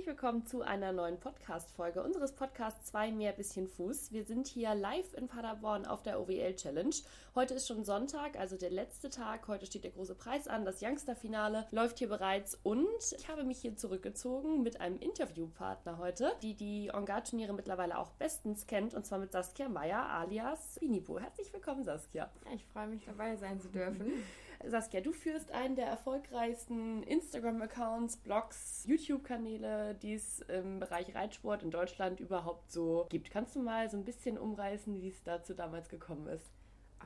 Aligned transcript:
Herzlich 0.00 0.16
willkommen 0.16 0.46
zu 0.46 0.62
einer 0.62 0.92
neuen 0.92 1.20
Podcast-Folge 1.20 2.02
unseres 2.02 2.32
Podcasts 2.32 2.86
Zwei 2.86 3.12
mehr 3.12 3.32
bisschen 3.32 3.68
Fuß. 3.68 4.12
Wir 4.12 4.24
sind 4.24 4.46
hier 4.46 4.74
live 4.74 5.12
in 5.12 5.28
Paderborn 5.28 5.84
auf 5.84 6.02
der 6.02 6.18
OWL 6.18 6.56
Challenge. 6.56 6.94
Heute 7.34 7.52
ist 7.52 7.68
schon 7.68 7.84
Sonntag, 7.84 8.38
also 8.38 8.56
der 8.56 8.70
letzte 8.70 9.10
Tag. 9.10 9.46
Heute 9.46 9.66
steht 9.66 9.84
der 9.84 9.90
große 9.90 10.14
Preis 10.14 10.48
an. 10.48 10.64
Das 10.64 10.80
Youngster-Finale 10.80 11.66
läuft 11.70 11.98
hier 11.98 12.08
bereits 12.08 12.58
und 12.62 13.12
ich 13.14 13.28
habe 13.28 13.44
mich 13.44 13.58
hier 13.58 13.76
zurückgezogen 13.76 14.62
mit 14.62 14.80
einem 14.80 14.98
Interviewpartner 14.98 15.98
heute, 15.98 16.32
die 16.40 16.54
die 16.54 16.88
Engard-Turniere 16.88 17.52
mittlerweile 17.52 17.98
auch 17.98 18.12
bestens 18.12 18.66
kennt 18.66 18.94
und 18.94 19.04
zwar 19.04 19.18
mit 19.18 19.32
Saskia 19.32 19.68
Meyer 19.68 20.02
alias 20.02 20.78
Binipo. 20.80 21.18
Herzlich 21.18 21.52
willkommen, 21.52 21.84
Saskia. 21.84 22.30
Ich 22.54 22.64
freue 22.64 22.86
mich 22.86 23.04
dabei 23.04 23.36
sein 23.36 23.60
zu 23.60 23.68
dürfen. 23.68 24.10
Saskia, 24.66 25.00
du 25.00 25.12
führst 25.12 25.52
einen 25.52 25.74
der 25.74 25.86
erfolgreichsten 25.86 27.02
Instagram-Accounts, 27.04 28.18
Blogs, 28.18 28.84
YouTube-Kanäle, 28.86 29.94
die 29.94 30.14
es 30.14 30.40
im 30.40 30.80
Bereich 30.80 31.14
Reitsport 31.14 31.62
in 31.62 31.70
Deutschland 31.70 32.20
überhaupt 32.20 32.70
so 32.70 33.06
gibt. 33.08 33.30
Kannst 33.30 33.56
du 33.56 33.60
mal 33.60 33.88
so 33.88 33.96
ein 33.96 34.04
bisschen 34.04 34.36
umreißen, 34.36 35.00
wie 35.00 35.08
es 35.08 35.22
dazu 35.22 35.54
damals 35.54 35.88
gekommen 35.88 36.26
ist? 36.26 36.52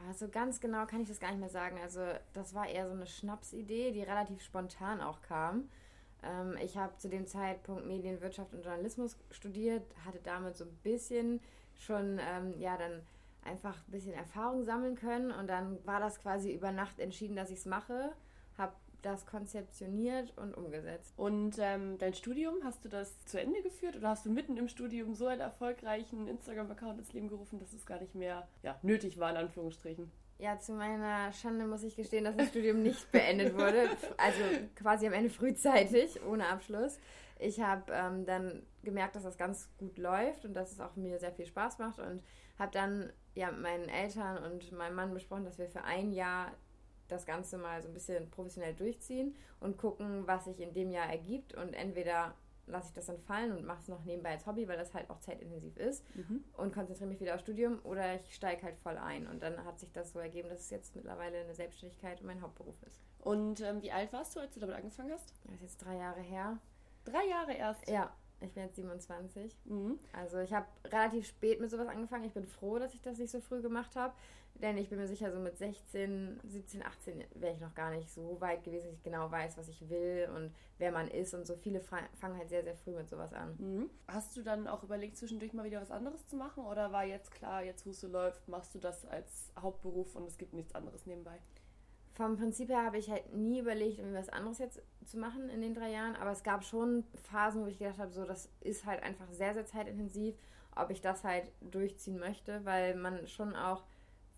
Also 0.08 0.28
ganz 0.28 0.60
genau 0.60 0.86
kann 0.86 1.00
ich 1.00 1.08
das 1.08 1.20
gar 1.20 1.30
nicht 1.30 1.40
mehr 1.40 1.48
sagen. 1.48 1.78
Also 1.80 2.00
das 2.32 2.54
war 2.54 2.68
eher 2.68 2.88
so 2.88 2.94
eine 2.94 3.06
Schnapsidee, 3.06 3.92
die 3.92 4.02
relativ 4.02 4.42
spontan 4.42 5.00
auch 5.00 5.22
kam. 5.22 5.68
Ähm, 6.24 6.56
ich 6.60 6.76
habe 6.76 6.96
zu 6.98 7.08
dem 7.08 7.26
Zeitpunkt 7.26 7.86
Medienwirtschaft 7.86 8.52
und 8.52 8.64
Journalismus 8.64 9.16
studiert, 9.30 9.84
hatte 10.04 10.18
damit 10.22 10.56
so 10.56 10.64
ein 10.64 10.76
bisschen 10.82 11.40
schon, 11.76 12.18
ähm, 12.18 12.54
ja, 12.58 12.76
dann 12.76 13.02
einfach 13.44 13.76
ein 13.86 13.90
bisschen 13.90 14.14
Erfahrung 14.14 14.64
sammeln 14.64 14.96
können. 14.96 15.30
Und 15.30 15.48
dann 15.48 15.78
war 15.86 16.00
das 16.00 16.20
quasi 16.20 16.52
über 16.52 16.72
Nacht 16.72 16.98
entschieden, 16.98 17.36
dass 17.36 17.50
ich 17.50 17.58
es 17.58 17.66
mache. 17.66 18.12
Habe 18.56 18.74
das 19.04 19.26
konzeptioniert 19.26 20.36
und 20.36 20.54
umgesetzt. 20.54 21.12
Und 21.16 21.56
ähm, 21.58 21.98
dein 21.98 22.14
Studium, 22.14 22.56
hast 22.64 22.84
du 22.84 22.88
das 22.88 23.24
zu 23.26 23.40
Ende 23.40 23.62
geführt 23.62 23.96
oder 23.96 24.10
hast 24.10 24.24
du 24.24 24.30
mitten 24.30 24.56
im 24.56 24.68
Studium 24.68 25.14
so 25.14 25.26
einen 25.26 25.40
erfolgreichen 25.40 26.26
Instagram-Account 26.26 26.98
ins 26.98 27.12
Leben 27.12 27.28
gerufen, 27.28 27.58
dass 27.58 27.72
es 27.72 27.84
gar 27.84 28.00
nicht 28.00 28.14
mehr 28.14 28.48
ja, 28.62 28.78
nötig 28.82 29.18
war, 29.18 29.30
in 29.30 29.36
Anführungsstrichen? 29.36 30.10
Ja, 30.38 30.58
zu 30.58 30.72
meiner 30.72 31.32
Schande 31.32 31.64
muss 31.64 31.84
ich 31.84 31.96
gestehen, 31.96 32.24
dass 32.24 32.36
das 32.36 32.48
Studium 32.48 32.82
nicht 32.82 33.10
beendet 33.12 33.54
wurde. 33.54 33.88
Also 34.16 34.40
quasi 34.74 35.06
am 35.06 35.12
Ende 35.12 35.30
frühzeitig, 35.30 36.20
ohne 36.24 36.48
Abschluss. 36.48 36.98
Ich 37.44 37.60
habe 37.60 37.92
ähm, 37.92 38.24
dann 38.24 38.62
gemerkt, 38.82 39.16
dass 39.16 39.22
das 39.22 39.36
ganz 39.36 39.68
gut 39.76 39.98
läuft 39.98 40.44
und 40.44 40.54
dass 40.54 40.72
es 40.72 40.80
auch 40.80 40.96
mir 40.96 41.18
sehr 41.18 41.32
viel 41.32 41.46
Spaß 41.46 41.78
macht 41.78 41.98
und 41.98 42.22
habe 42.58 42.72
dann 42.72 43.12
ja 43.34 43.50
mit 43.50 43.60
meinen 43.60 43.88
Eltern 43.88 44.42
und 44.42 44.72
meinem 44.72 44.94
Mann 44.94 45.12
besprochen, 45.12 45.44
dass 45.44 45.58
wir 45.58 45.68
für 45.68 45.84
ein 45.84 46.12
Jahr 46.12 46.52
das 47.08 47.26
Ganze 47.26 47.58
mal 47.58 47.82
so 47.82 47.88
ein 47.88 47.94
bisschen 47.94 48.30
professionell 48.30 48.74
durchziehen 48.74 49.36
und 49.60 49.76
gucken, 49.76 50.26
was 50.26 50.46
sich 50.46 50.58
in 50.60 50.72
dem 50.72 50.90
Jahr 50.90 51.10
ergibt 51.10 51.54
und 51.54 51.74
entweder 51.74 52.34
lasse 52.66 52.88
ich 52.88 52.94
das 52.94 53.06
dann 53.06 53.18
fallen 53.18 53.52
und 53.52 53.66
mache 53.66 53.80
es 53.80 53.88
noch 53.88 54.04
nebenbei 54.04 54.30
als 54.30 54.46
Hobby, 54.46 54.66
weil 54.66 54.78
das 54.78 54.94
halt 54.94 55.10
auch 55.10 55.20
zeitintensiv 55.20 55.76
ist 55.76 56.02
mhm. 56.16 56.42
und 56.56 56.72
konzentriere 56.72 57.10
mich 57.10 57.20
wieder 57.20 57.34
aufs 57.34 57.42
Studium 57.42 57.78
oder 57.84 58.14
ich 58.14 58.34
steige 58.34 58.62
halt 58.62 58.78
voll 58.78 58.96
ein. 58.96 59.26
Und 59.26 59.42
dann 59.42 59.62
hat 59.66 59.78
sich 59.78 59.92
das 59.92 60.12
so 60.12 60.18
ergeben, 60.18 60.48
dass 60.48 60.60
es 60.60 60.70
jetzt 60.70 60.96
mittlerweile 60.96 61.40
eine 61.40 61.54
Selbstständigkeit 61.54 62.22
und 62.22 62.26
mein 62.26 62.40
Hauptberuf 62.40 62.82
ist. 62.86 63.02
Und 63.18 63.60
ähm, 63.60 63.82
wie 63.82 63.92
alt 63.92 64.14
warst 64.14 64.34
du, 64.34 64.40
als 64.40 64.54
du 64.54 64.60
damit 64.60 64.76
angefangen 64.76 65.12
hast? 65.12 65.34
Das 65.44 65.56
ist 65.56 65.62
jetzt 65.62 65.84
drei 65.84 65.96
Jahre 65.96 66.20
her. 66.20 66.58
Drei 67.04 67.26
Jahre 67.26 67.54
erst? 67.54 67.88
Ja. 67.88 68.12
Ich 68.40 68.52
bin 68.52 68.64
jetzt 68.64 68.76
27. 68.76 69.56
Mhm. 69.64 69.98
Also 70.12 70.38
ich 70.38 70.52
habe 70.52 70.66
relativ 70.84 71.26
spät 71.26 71.60
mit 71.60 71.70
sowas 71.70 71.88
angefangen. 71.88 72.24
Ich 72.24 72.34
bin 72.34 72.46
froh, 72.46 72.78
dass 72.78 72.92
ich 72.92 73.00
das 73.00 73.18
nicht 73.18 73.30
so 73.30 73.40
früh 73.40 73.62
gemacht 73.62 73.96
habe. 73.96 74.12
Denn 74.56 74.78
ich 74.78 74.88
bin 74.88 74.98
mir 74.98 75.08
sicher, 75.08 75.32
so 75.32 75.40
mit 75.40 75.58
16, 75.58 76.38
17, 76.44 76.84
18 76.84 77.24
wäre 77.34 77.54
ich 77.54 77.60
noch 77.60 77.74
gar 77.74 77.90
nicht 77.90 78.08
so 78.08 78.40
weit 78.40 78.62
gewesen, 78.62 78.86
dass 78.86 78.94
ich 78.94 79.02
genau 79.02 79.28
weiß, 79.28 79.58
was 79.58 79.68
ich 79.68 79.88
will 79.90 80.28
und 80.34 80.54
wer 80.78 80.92
man 80.92 81.08
ist. 81.08 81.34
Und 81.34 81.44
so 81.44 81.56
viele 81.56 81.80
fangen 81.80 82.38
halt 82.38 82.48
sehr, 82.48 82.62
sehr 82.62 82.76
früh 82.76 82.92
mit 82.92 83.08
sowas 83.08 83.32
an. 83.32 83.56
Mhm. 83.58 83.90
Hast 84.06 84.36
du 84.36 84.42
dann 84.42 84.68
auch 84.68 84.84
überlegt, 84.84 85.16
zwischendurch 85.16 85.54
mal 85.54 85.64
wieder 85.64 85.80
was 85.80 85.90
anderes 85.90 86.28
zu 86.28 86.36
machen? 86.36 86.64
Oder 86.66 86.92
war 86.92 87.04
jetzt 87.04 87.32
klar, 87.32 87.64
jetzt 87.64 87.84
wo 87.84 87.90
es 87.90 88.00
so 88.00 88.06
läuft, 88.06 88.46
machst 88.46 88.74
du 88.76 88.78
das 88.78 89.04
als 89.06 89.50
Hauptberuf 89.60 90.14
und 90.14 90.26
es 90.28 90.38
gibt 90.38 90.52
nichts 90.52 90.74
anderes 90.74 91.04
nebenbei? 91.04 91.40
Vom 92.14 92.36
Prinzip 92.36 92.68
her 92.68 92.84
habe 92.84 92.98
ich 92.98 93.10
halt 93.10 93.34
nie 93.34 93.60
überlegt, 93.60 93.98
irgendwie 93.98 94.18
was 94.18 94.28
anderes 94.28 94.58
jetzt 94.58 94.80
zu 95.04 95.18
machen 95.18 95.48
in 95.48 95.60
den 95.60 95.74
drei 95.74 95.90
Jahren. 95.90 96.14
Aber 96.16 96.30
es 96.30 96.44
gab 96.44 96.64
schon 96.64 97.04
Phasen, 97.30 97.62
wo 97.62 97.66
ich 97.66 97.78
gedacht 97.78 97.98
habe, 97.98 98.12
so, 98.12 98.24
das 98.24 98.48
ist 98.60 98.86
halt 98.86 99.02
einfach 99.02 99.30
sehr, 99.30 99.52
sehr 99.54 99.66
zeitintensiv, 99.66 100.36
ob 100.76 100.90
ich 100.90 101.00
das 101.00 101.24
halt 101.24 101.50
durchziehen 101.60 102.18
möchte, 102.18 102.64
weil 102.64 102.94
man 102.94 103.26
schon 103.26 103.56
auch 103.56 103.82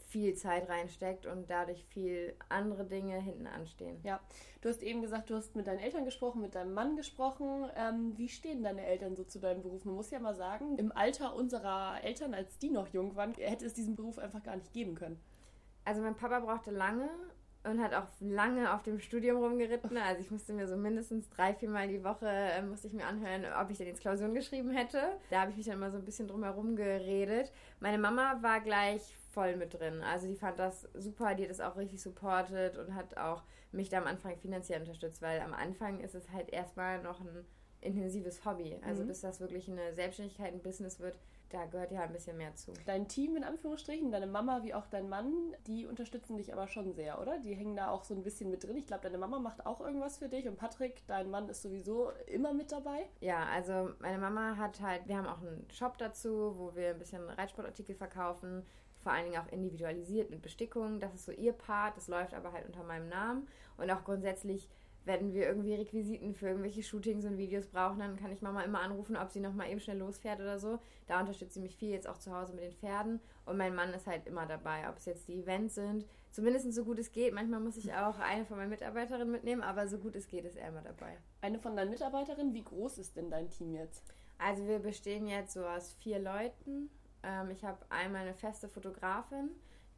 viel 0.06 0.34
Zeit 0.34 0.68
reinsteckt 0.68 1.26
und 1.26 1.50
dadurch 1.50 1.84
viel 1.86 2.34
andere 2.48 2.86
Dinge 2.86 3.20
hinten 3.20 3.46
anstehen. 3.46 3.98
Ja, 4.04 4.20
du 4.60 4.68
hast 4.68 4.82
eben 4.82 5.02
gesagt, 5.02 5.28
du 5.28 5.34
hast 5.34 5.56
mit 5.56 5.66
deinen 5.66 5.80
Eltern 5.80 6.04
gesprochen, 6.04 6.40
mit 6.40 6.54
deinem 6.54 6.72
Mann 6.74 6.96
gesprochen. 6.96 7.68
Ähm, 7.76 8.16
wie 8.16 8.28
stehen 8.28 8.62
deine 8.62 8.86
Eltern 8.86 9.16
so 9.16 9.24
zu 9.24 9.40
deinem 9.40 9.62
Beruf? 9.62 9.84
Man 9.84 9.96
muss 9.96 10.10
ja 10.10 10.20
mal 10.20 10.34
sagen, 10.34 10.78
im 10.78 10.92
Alter 10.92 11.34
unserer 11.34 12.02
Eltern, 12.04 12.34
als 12.34 12.58
die 12.58 12.70
noch 12.70 12.88
jung 12.88 13.16
waren, 13.16 13.34
hätte 13.34 13.66
es 13.66 13.74
diesen 13.74 13.96
Beruf 13.96 14.18
einfach 14.18 14.42
gar 14.42 14.56
nicht 14.56 14.72
geben 14.72 14.94
können. 14.94 15.20
Also 15.84 16.02
mein 16.02 16.16
Papa 16.16 16.40
brauchte 16.40 16.70
lange 16.70 17.10
und 17.66 17.80
hat 17.80 17.94
auch 17.94 18.06
lange 18.20 18.72
auf 18.72 18.82
dem 18.82 19.00
Studium 19.00 19.38
rumgeritten. 19.38 19.96
Also 19.96 20.20
ich 20.20 20.30
musste 20.30 20.52
mir 20.52 20.66
so 20.66 20.76
mindestens 20.76 21.28
drei, 21.30 21.54
vier 21.54 21.68
Mal 21.68 21.88
die 21.88 22.04
Woche 22.04 22.28
äh, 22.28 22.62
musste 22.62 22.86
ich 22.86 22.92
mir 22.92 23.06
anhören, 23.06 23.44
ob 23.60 23.70
ich 23.70 23.78
denn 23.78 23.86
jetzt 23.88 24.00
Klausuren 24.00 24.34
geschrieben 24.34 24.70
hätte. 24.70 25.00
Da 25.30 25.40
habe 25.40 25.50
ich 25.50 25.56
mich 25.56 25.66
dann 25.66 25.76
immer 25.76 25.90
so 25.90 25.98
ein 25.98 26.04
bisschen 26.04 26.28
drum 26.28 26.44
herum 26.44 26.76
geredet. 26.76 27.52
Meine 27.80 27.98
Mama 27.98 28.38
war 28.42 28.60
gleich 28.60 29.16
voll 29.32 29.56
mit 29.56 29.74
drin. 29.74 30.02
Also 30.02 30.26
die 30.26 30.36
fand 30.36 30.58
das 30.58 30.88
super, 30.94 31.34
die 31.34 31.42
hat 31.44 31.50
das 31.50 31.60
auch 31.60 31.76
richtig 31.76 32.00
supportet 32.00 32.78
und 32.78 32.94
hat 32.94 33.16
auch 33.16 33.42
mich 33.72 33.88
da 33.88 33.98
am 33.98 34.06
Anfang 34.06 34.36
finanziell 34.38 34.80
unterstützt, 34.80 35.20
weil 35.20 35.40
am 35.40 35.52
Anfang 35.52 36.00
ist 36.00 36.14
es 36.14 36.30
halt 36.30 36.50
erstmal 36.50 37.02
noch 37.02 37.20
ein 37.20 37.44
intensives 37.80 38.44
Hobby. 38.44 38.78
Also 38.82 39.02
mhm. 39.02 39.08
bis 39.08 39.20
das 39.20 39.40
wirklich 39.40 39.68
eine 39.70 39.92
Selbstständigkeit, 39.94 40.52
ein 40.52 40.62
Business 40.62 41.00
wird, 41.00 41.18
da 41.50 41.66
gehört 41.66 41.92
ja 41.92 42.02
ein 42.02 42.12
bisschen 42.12 42.36
mehr 42.36 42.54
zu. 42.54 42.72
Dein 42.86 43.08
Team 43.08 43.36
in 43.36 43.44
Anführungsstrichen, 43.44 44.10
deine 44.10 44.26
Mama 44.26 44.62
wie 44.62 44.74
auch 44.74 44.86
dein 44.86 45.08
Mann, 45.08 45.54
die 45.66 45.86
unterstützen 45.86 46.36
dich 46.36 46.52
aber 46.52 46.68
schon 46.68 46.92
sehr, 46.92 47.20
oder? 47.20 47.38
Die 47.38 47.54
hängen 47.54 47.76
da 47.76 47.90
auch 47.90 48.04
so 48.04 48.14
ein 48.14 48.22
bisschen 48.22 48.50
mit 48.50 48.64
drin. 48.64 48.76
Ich 48.76 48.86
glaube, 48.86 49.02
deine 49.04 49.18
Mama 49.18 49.38
macht 49.38 49.64
auch 49.66 49.80
irgendwas 49.80 50.18
für 50.18 50.28
dich 50.28 50.48
und 50.48 50.56
Patrick, 50.56 51.06
dein 51.06 51.30
Mann 51.30 51.48
ist 51.48 51.62
sowieso 51.62 52.10
immer 52.26 52.52
mit 52.52 52.72
dabei. 52.72 53.08
Ja, 53.20 53.46
also 53.46 53.90
meine 54.00 54.18
Mama 54.18 54.56
hat 54.56 54.80
halt, 54.80 55.06
wir 55.06 55.16
haben 55.16 55.26
auch 55.26 55.40
einen 55.40 55.66
Shop 55.70 55.98
dazu, 55.98 56.54
wo 56.56 56.74
wir 56.74 56.90
ein 56.90 56.98
bisschen 56.98 57.28
Reitsportartikel 57.28 57.94
verkaufen, 57.94 58.64
vor 58.98 59.12
allen 59.12 59.30
Dingen 59.30 59.40
auch 59.40 59.52
individualisiert 59.52 60.30
mit 60.30 60.42
Bestickung. 60.42 60.98
Das 60.98 61.14
ist 61.14 61.26
so 61.26 61.32
ihr 61.32 61.52
Part, 61.52 61.96
das 61.96 62.08
läuft 62.08 62.34
aber 62.34 62.52
halt 62.52 62.66
unter 62.66 62.82
meinem 62.82 63.08
Namen 63.08 63.46
und 63.76 63.90
auch 63.90 64.02
grundsätzlich 64.02 64.68
wenn 65.06 65.32
wir 65.32 65.46
irgendwie 65.46 65.74
Requisiten 65.74 66.34
für 66.34 66.48
irgendwelche 66.48 66.82
Shootings 66.82 67.24
und 67.24 67.38
Videos 67.38 67.66
brauchen, 67.66 68.00
dann 68.00 68.16
kann 68.16 68.32
ich 68.32 68.42
Mama 68.42 68.62
immer 68.62 68.80
anrufen, 68.80 69.16
ob 69.16 69.30
sie 69.30 69.40
noch 69.40 69.54
mal 69.54 69.70
eben 69.70 69.80
schnell 69.80 69.98
losfährt 69.98 70.40
oder 70.40 70.58
so. 70.58 70.80
Da 71.06 71.20
unterstützt 71.20 71.54
sie 71.54 71.60
mich 71.60 71.76
viel 71.76 71.90
jetzt 71.90 72.08
auch 72.08 72.18
zu 72.18 72.34
Hause 72.34 72.52
mit 72.54 72.64
den 72.64 72.72
Pferden 72.72 73.20
und 73.44 73.56
mein 73.56 73.74
Mann 73.74 73.94
ist 73.94 74.08
halt 74.08 74.26
immer 74.26 74.46
dabei, 74.46 74.88
ob 74.88 74.96
es 74.96 75.06
jetzt 75.06 75.28
die 75.28 75.40
Events 75.40 75.76
sind, 75.76 76.04
zumindest 76.32 76.72
so 76.74 76.84
gut 76.84 76.98
es 76.98 77.12
geht. 77.12 77.32
Manchmal 77.32 77.60
muss 77.60 77.76
ich 77.76 77.94
auch 77.94 78.18
eine 78.18 78.44
von 78.44 78.56
meinen 78.56 78.70
Mitarbeiterinnen 78.70 79.30
mitnehmen, 79.30 79.62
aber 79.62 79.86
so 79.86 79.98
gut 79.98 80.16
es 80.16 80.26
geht, 80.26 80.44
ist 80.44 80.56
er 80.56 80.68
immer 80.68 80.82
dabei. 80.82 81.16
Eine 81.40 81.60
von 81.60 81.76
deinen 81.76 81.90
Mitarbeiterinnen, 81.90 82.52
wie 82.52 82.64
groß 82.64 82.98
ist 82.98 83.16
denn 83.16 83.30
dein 83.30 83.48
Team 83.48 83.74
jetzt? 83.74 84.12
Also 84.38 84.66
wir 84.66 84.80
bestehen 84.80 85.28
jetzt 85.28 85.54
so 85.54 85.64
aus 85.64 85.94
vier 86.00 86.18
Leuten. 86.18 86.90
Ähm, 87.22 87.50
ich 87.50 87.64
habe 87.64 87.78
einmal 87.90 88.22
eine 88.22 88.34
feste 88.34 88.68
Fotografin, 88.68 89.50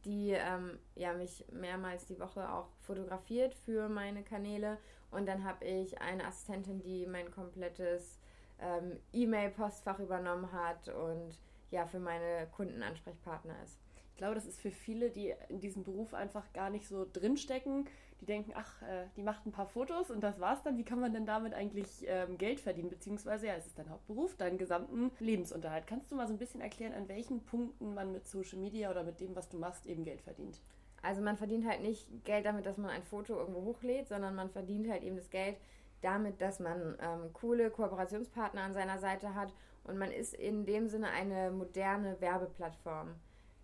die 0.05 0.31
ähm, 0.31 0.77
ja, 0.95 1.13
mich 1.13 1.45
mehrmals 1.51 2.05
die 2.05 2.19
Woche 2.19 2.49
auch 2.51 2.69
fotografiert 2.79 3.53
für 3.53 3.89
meine 3.89 4.23
Kanäle. 4.23 4.77
Und 5.11 5.27
dann 5.27 5.43
habe 5.43 5.65
ich 5.65 6.01
eine 6.01 6.25
Assistentin, 6.25 6.81
die 6.81 7.05
mein 7.05 7.31
komplettes 7.31 8.19
ähm, 8.59 8.99
E-Mail-Postfach 9.13 9.99
übernommen 9.99 10.51
hat 10.51 10.89
und 10.89 11.39
ja, 11.71 11.85
für 11.85 11.99
meine 11.99 12.47
Kunden 12.51 12.81
Ansprechpartner 12.83 13.55
ist 13.63 13.79
glaube, 14.19 14.35
das 14.35 14.45
ist 14.45 14.61
für 14.61 14.69
viele, 14.69 15.09
die 15.09 15.33
in 15.47 15.59
diesem 15.59 15.83
Beruf 15.83 16.13
einfach 16.13 16.53
gar 16.53 16.69
nicht 16.69 16.87
so 16.87 17.07
drinstecken, 17.11 17.85
die 18.21 18.25
denken, 18.25 18.51
ach, 18.53 18.81
äh, 18.81 19.05
die 19.15 19.23
macht 19.23 19.45
ein 19.45 19.53
paar 19.53 19.65
Fotos 19.65 20.11
und 20.11 20.21
das 20.21 20.41
war's 20.41 20.61
dann. 20.61 20.77
Wie 20.77 20.83
kann 20.83 20.99
man 20.99 21.13
denn 21.13 21.25
damit 21.25 21.53
eigentlich 21.53 22.05
ähm, 22.05 22.37
Geld 22.37 22.59
verdienen? 22.59 22.89
Beziehungsweise, 22.89 23.47
ja, 23.47 23.53
es 23.55 23.65
ist 23.65 23.79
dein 23.79 23.89
Hauptberuf, 23.89 24.35
deinen 24.35 24.57
gesamten 24.57 25.11
Lebensunterhalt. 25.19 25.87
Kannst 25.87 26.11
du 26.11 26.15
mal 26.15 26.27
so 26.27 26.33
ein 26.33 26.37
bisschen 26.37 26.59
erklären, 26.59 26.93
an 26.93 27.07
welchen 27.07 27.45
Punkten 27.45 27.93
man 27.93 28.11
mit 28.11 28.27
Social 28.27 28.59
Media 28.59 28.91
oder 28.91 29.03
mit 29.03 29.21
dem, 29.21 29.35
was 29.37 29.47
du 29.47 29.57
machst, 29.57 29.85
eben 29.85 30.03
Geld 30.03 30.21
verdient? 30.21 30.59
Also 31.01 31.21
man 31.21 31.37
verdient 31.37 31.67
halt 31.67 31.81
nicht 31.81 32.07
Geld 32.25 32.45
damit, 32.45 32.65
dass 32.65 32.77
man 32.77 32.89
ein 32.89 33.03
Foto 33.03 33.37
irgendwo 33.37 33.63
hochlädt, 33.63 34.07
sondern 34.07 34.35
man 34.35 34.49
verdient 34.49 34.89
halt 34.89 35.03
eben 35.03 35.15
das 35.15 35.29
Geld 35.29 35.57
damit, 36.01 36.41
dass 36.41 36.59
man 36.59 36.97
ähm, 37.01 37.33
coole 37.33 37.69
Kooperationspartner 37.69 38.61
an 38.61 38.73
seiner 38.73 38.99
Seite 38.99 39.35
hat 39.35 39.53
und 39.83 39.97
man 39.97 40.11
ist 40.11 40.33
in 40.33 40.65
dem 40.65 40.87
Sinne 40.87 41.09
eine 41.09 41.51
moderne 41.51 42.19
Werbeplattform 42.21 43.15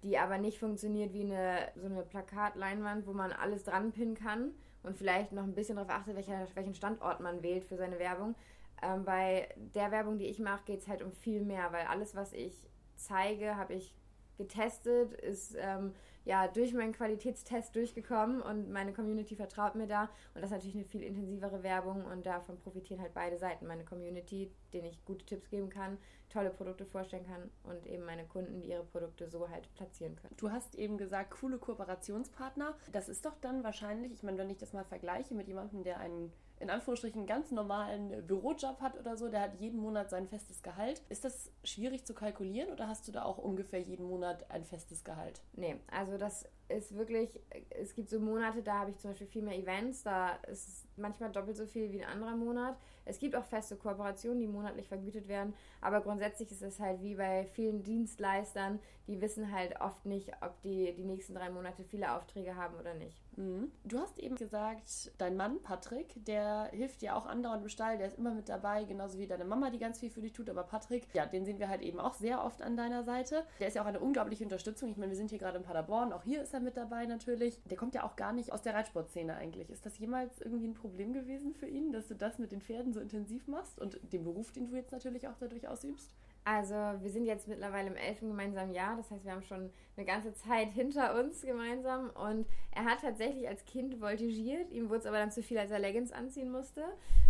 die 0.05 0.19
aber 0.19 0.37
nicht 0.37 0.59
funktioniert 0.59 1.13
wie 1.13 1.23
eine, 1.23 1.71
so 1.75 1.87
eine 1.87 2.03
Plakatleinwand, 2.03 3.07
wo 3.07 3.13
man 3.13 3.31
alles 3.33 3.63
dran 3.63 3.91
pinnen 3.91 4.13
kann 4.13 4.51
und 4.83 4.95
vielleicht 4.95 5.31
noch 5.31 5.43
ein 5.43 5.55
bisschen 5.55 5.77
darauf 5.77 5.89
achtet, 5.89 6.15
welcher, 6.15 6.47
welchen 6.53 6.75
Standort 6.75 7.21
man 7.21 7.41
wählt 7.41 7.65
für 7.65 7.75
seine 7.75 7.97
Werbung. 7.97 8.35
Ähm, 8.83 9.03
bei 9.03 9.49
der 9.73 9.91
Werbung, 9.91 10.19
die 10.19 10.25
ich 10.25 10.38
mache, 10.38 10.63
geht 10.65 10.81
es 10.81 10.88
halt 10.88 11.01
um 11.01 11.11
viel 11.11 11.41
mehr, 11.41 11.71
weil 11.71 11.88
alles, 11.88 12.15
was 12.15 12.33
ich 12.33 12.69
zeige, 12.95 13.55
habe 13.57 13.73
ich 13.73 13.95
getestet, 14.38 15.13
ist 15.13 15.55
ähm, 15.57 15.95
ja 16.25 16.48
durch 16.48 16.74
meinen 16.74 16.92
Qualitätstest 16.92 17.75
durchgekommen 17.75 18.42
und 18.42 18.69
meine 18.72 18.94
Community 18.94 19.36
vertraut 19.36 19.75
mir 19.75 19.88
da. 19.88 20.10
Und 20.33 20.42
das 20.42 20.45
ist 20.45 20.51
natürlich 20.51 20.75
eine 20.75 20.86
viel 20.86 21.04
intensivere 21.04 21.63
Werbung 21.63 22.06
und 22.06 22.25
davon 22.25 22.57
profitieren 22.57 23.01
halt 23.01 23.13
beide 23.13 23.38
Seiten. 23.38 23.68
Meine 23.68 23.86
Community, 23.86 24.51
denen 24.74 24.86
ich 24.86 25.06
gute 25.06 25.25
Tipps 25.25 25.50
geben 25.50 25.69
kann, 25.69 25.98
tolle 26.30 26.50
Produkte 26.50 26.86
vorstellen 26.86 27.25
kann 27.25 27.50
und 27.63 27.86
eben 27.86 28.04
meine 28.04 28.25
Kunden, 28.25 28.60
die 28.60 28.69
ihre 28.69 28.83
Produkte 28.83 29.30
so 29.30 29.48
halt 29.50 29.72
platzieren 29.75 30.16
können. 30.16 30.36
Du 30.38 30.51
hast 30.51 30.75
eben 30.75 30.98
gesagt, 30.98 31.31
coole 31.39 31.60
Kooperationspartner. 31.60 32.75
Das 32.92 33.07
ist 33.07 33.25
doch 33.25 33.36
dann 33.39 33.63
wahrscheinlich, 33.63 34.12
ich 34.12 34.24
meine, 34.24 34.39
wenn 34.39 34.50
ich 34.50 34.57
das 34.57 34.74
mal 34.74 34.83
vergleiche 34.83 35.36
mit 35.36 35.48
jemandem, 35.48 35.83
der 35.83 36.00
einen 36.00 36.33
in 36.59 36.69
Anführungsstrichen 36.69 37.25
ganz 37.25 37.51
normalen 37.51 38.25
Bürojob 38.25 38.79
hat 38.81 38.97
oder 38.99 39.17
so, 39.17 39.29
der 39.29 39.41
hat 39.41 39.55
jeden 39.59 39.79
Monat 39.79 40.09
sein 40.09 40.27
festes 40.27 40.63
Gehalt. 40.63 41.01
Ist 41.09 41.25
das 41.25 41.51
schwierig 41.63 42.05
zu 42.05 42.13
kalkulieren 42.13 42.71
oder 42.71 42.87
hast 42.87 43.07
du 43.07 43.11
da 43.11 43.23
auch 43.23 43.37
ungefähr 43.37 43.81
jeden 43.81 44.05
Monat 44.05 44.49
ein 44.49 44.63
festes 44.63 45.03
Gehalt? 45.03 45.41
Nee, 45.53 45.77
also 45.91 46.17
das 46.17 46.47
ist 46.67 46.95
wirklich, 46.95 47.39
es 47.69 47.94
gibt 47.94 48.09
so 48.09 48.19
Monate, 48.19 48.63
da 48.63 48.79
habe 48.79 48.91
ich 48.91 48.97
zum 48.97 49.12
Beispiel 49.12 49.27
viel 49.27 49.44
mehr 49.44 49.57
Events, 49.57 50.03
da 50.03 50.35
ist 50.47 50.67
es 50.67 50.88
manchmal 50.97 51.31
doppelt 51.31 51.57
so 51.57 51.65
viel 51.65 51.91
wie 51.91 52.03
ein 52.03 52.09
anderer 52.09 52.35
Monat. 52.35 52.77
Es 53.06 53.19
gibt 53.19 53.35
auch 53.35 53.45
feste 53.45 53.75
Kooperationen, 53.75 54.39
die 54.39 54.47
monatlich 54.47 54.88
vergütet 54.88 55.27
werden, 55.27 55.53
aber 55.79 56.01
grundsätzlich 56.01 56.51
ist 56.51 56.63
es 56.63 56.79
halt 56.79 57.03
wie 57.03 57.15
bei 57.15 57.45
vielen 57.45 57.83
Dienstleistern, 57.83 58.79
die 59.07 59.21
wissen 59.21 59.51
halt 59.51 59.79
oft 59.79 60.06
nicht, 60.06 60.31
ob 60.41 60.59
die 60.63 60.91
die 60.94 61.03
nächsten 61.03 61.35
drei 61.35 61.51
Monate 61.51 61.83
viele 61.83 62.15
Aufträge 62.15 62.56
haben 62.56 62.75
oder 62.79 62.95
nicht. 62.95 63.21
Mhm. 63.38 63.71
Du 63.83 64.00
hast 64.00 64.17
eben 64.17 64.35
gesagt, 64.35 65.12
dein 65.19 65.38
Mann 65.38 65.62
Patrick, 65.62 66.25
der 66.25 66.69
hilft 66.71 67.01
dir 67.01 67.15
auch 67.15 67.27
andauernd 67.27 67.62
im 67.62 67.69
Stall, 67.69 68.00
der 68.00 68.07
ist 68.07 68.17
immer 68.17 68.33
mit 68.33 68.50
dabei, 68.50 68.85
genauso 68.85 69.19
wie 69.19 69.27
deine 69.27 69.45
Mama, 69.45 69.69
die 69.69 69.77
ganz 69.77 70.00
viel 70.00 70.09
für 70.09 70.21
dich 70.21 70.33
tut, 70.33 70.50
aber 70.50 70.63
Patrick, 70.63 71.07
ja, 71.13 71.27
den 71.27 71.45
sehen 71.45 71.59
wir 71.59 71.69
halt 71.69 71.81
eben 71.83 72.00
auch 72.00 72.15
sehr 72.15 72.44
oft 72.44 72.63
an 72.63 72.75
deiner 72.75 73.03
Seite. 73.03 73.44
Der 73.59 73.67
ist 73.67 73.75
ja 73.75 73.83
auch 73.83 73.88
eine 73.88 74.00
unglaubliche 74.00 74.44
Unterstützung. 74.44 74.89
Ich 74.89 74.97
meine, 74.97 75.12
wir 75.12 75.17
sind 75.17 75.29
hier 75.29 75.39
gerade 75.39 75.57
in 75.57 75.63
Paderborn, 75.63 76.12
auch 76.12 76.23
hier 76.23 76.41
ist 76.41 76.54
er 76.55 76.59
mit 76.59 76.75
dabei 76.75 77.05
natürlich. 77.05 77.61
Der 77.65 77.77
kommt 77.77 77.93
ja 77.93 78.03
auch 78.03 78.15
gar 78.15 78.33
nicht 78.33 78.51
aus 78.51 78.63
der 78.63 78.73
Reitsportszene 78.73 79.35
eigentlich. 79.35 79.69
Ist 79.69 79.85
das 79.85 79.99
jemals 79.99 80.41
irgendwie 80.41 80.67
ein 80.67 80.73
Problem 80.73 81.13
gewesen 81.13 81.53
für 81.53 81.67
ihn, 81.67 81.91
dass 81.91 82.07
du 82.07 82.15
das 82.15 82.39
mit 82.39 82.51
den 82.51 82.61
Pferden 82.61 82.93
so 82.93 82.99
intensiv 82.99 83.47
machst 83.47 83.79
und 83.79 83.99
den 84.11 84.23
Beruf, 84.23 84.51
den 84.51 84.67
du 84.67 84.75
jetzt 84.75 84.91
natürlich 84.91 85.27
auch 85.27 85.37
dadurch 85.39 85.67
ausübst? 85.67 86.15
Also 86.47 86.75
wir 86.75 87.09
sind 87.09 87.25
jetzt 87.25 87.47
mittlerweile 87.47 87.87
im 87.87 87.95
elften 87.95 88.27
gemeinsamen 88.27 88.71
Jahr, 88.71 88.95
das 88.95 89.09
heißt, 89.09 89.25
wir 89.25 89.31
haben 89.31 89.41
schon 89.41 89.71
eine 89.97 90.05
ganze 90.05 90.31
Zeit 90.35 90.71
hinter 90.73 91.19
uns 91.19 91.41
gemeinsam 91.41 92.11
und 92.11 92.45
er 92.69 92.85
hat 92.85 93.01
tatsächlich 93.01 93.47
als 93.47 93.65
Kind 93.65 93.99
voltigiert, 93.99 94.71
ihm 94.71 94.89
wurde 94.89 94.99
es 94.99 95.05
aber 95.07 95.17
dann 95.17 95.31
zu 95.31 95.41
viel, 95.41 95.57
als 95.57 95.71
er 95.71 95.79
Leggings 95.79 96.11
anziehen 96.11 96.51
musste. 96.51 96.83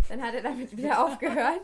Dann 0.09 0.21
hat 0.21 0.33
er 0.33 0.41
damit 0.41 0.75
wieder 0.75 1.05
aufgehört 1.05 1.63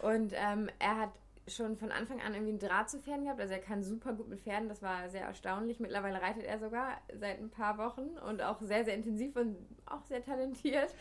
und 0.00 0.32
ähm, 0.36 0.70
er 0.78 0.96
hat 0.96 1.10
schon 1.48 1.76
von 1.76 1.90
Anfang 1.90 2.20
an 2.20 2.34
irgendwie 2.34 2.50
einen 2.50 2.58
Draht 2.58 2.90
zu 2.90 3.00
Pferden 3.00 3.24
gehabt. 3.24 3.40
Also 3.40 3.52
er 3.52 3.60
kann 3.60 3.82
super 3.82 4.12
gut 4.12 4.28
mit 4.28 4.40
Pferden, 4.40 4.68
das 4.68 4.82
war 4.82 5.08
sehr 5.08 5.22
erstaunlich. 5.22 5.80
Mittlerweile 5.80 6.20
reitet 6.20 6.44
er 6.44 6.58
sogar 6.58 6.98
seit 7.18 7.40
ein 7.40 7.50
paar 7.50 7.78
Wochen 7.78 8.18
und 8.28 8.42
auch 8.42 8.60
sehr, 8.60 8.84
sehr 8.84 8.94
intensiv 8.94 9.34
und 9.36 9.56
auch 9.86 10.04
sehr 10.04 10.22
talentiert. 10.22 10.94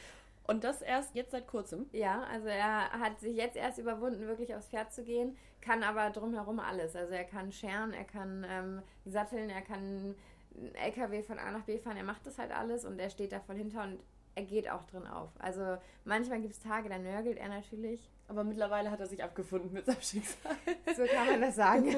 Und 0.47 0.63
das 0.63 0.81
erst 0.81 1.15
jetzt 1.15 1.31
seit 1.31 1.47
kurzem? 1.47 1.85
Ja, 1.91 2.23
also 2.23 2.47
er 2.47 2.91
hat 2.91 3.19
sich 3.19 3.35
jetzt 3.35 3.55
erst 3.55 3.77
überwunden, 3.77 4.27
wirklich 4.27 4.55
aufs 4.55 4.69
Pferd 4.69 4.91
zu 4.91 5.03
gehen, 5.03 5.37
kann 5.61 5.83
aber 5.83 6.09
drumherum 6.09 6.59
alles. 6.59 6.95
Also 6.95 7.13
er 7.13 7.23
kann 7.23 7.51
scheren, 7.51 7.93
er 7.93 8.03
kann 8.03 8.45
ähm, 8.49 8.81
satteln, 9.05 9.49
er 9.49 9.61
kann 9.61 10.15
einen 10.57 10.75
LKW 10.75 11.21
von 11.21 11.39
A 11.39 11.51
nach 11.51 11.63
B 11.63 11.77
fahren, 11.77 11.97
er 11.97 12.03
macht 12.03 12.25
das 12.25 12.39
halt 12.39 12.51
alles 12.51 12.85
und 12.85 12.99
er 12.99 13.09
steht 13.09 13.31
da 13.31 13.39
voll 13.39 13.55
hinter 13.55 13.83
und 13.83 13.99
er 14.35 14.43
geht 14.43 14.69
auch 14.69 14.83
drin 14.85 15.05
auf. 15.07 15.29
Also 15.39 15.77
manchmal 16.05 16.41
gibt 16.41 16.53
es 16.53 16.59
Tage, 16.59 16.89
da 16.89 16.97
nörgelt 16.97 17.37
er 17.37 17.49
natürlich. 17.49 18.09
Aber 18.31 18.45
mittlerweile 18.45 18.91
hat 18.91 19.01
er 19.01 19.07
sich 19.07 19.21
abgefunden 19.21 19.73
mit 19.73 19.85
seinem 19.85 19.99
Schicksal. 20.01 20.55
So 20.95 21.03
kann 21.03 21.27
man 21.27 21.41
das 21.41 21.55
sagen. 21.55 21.93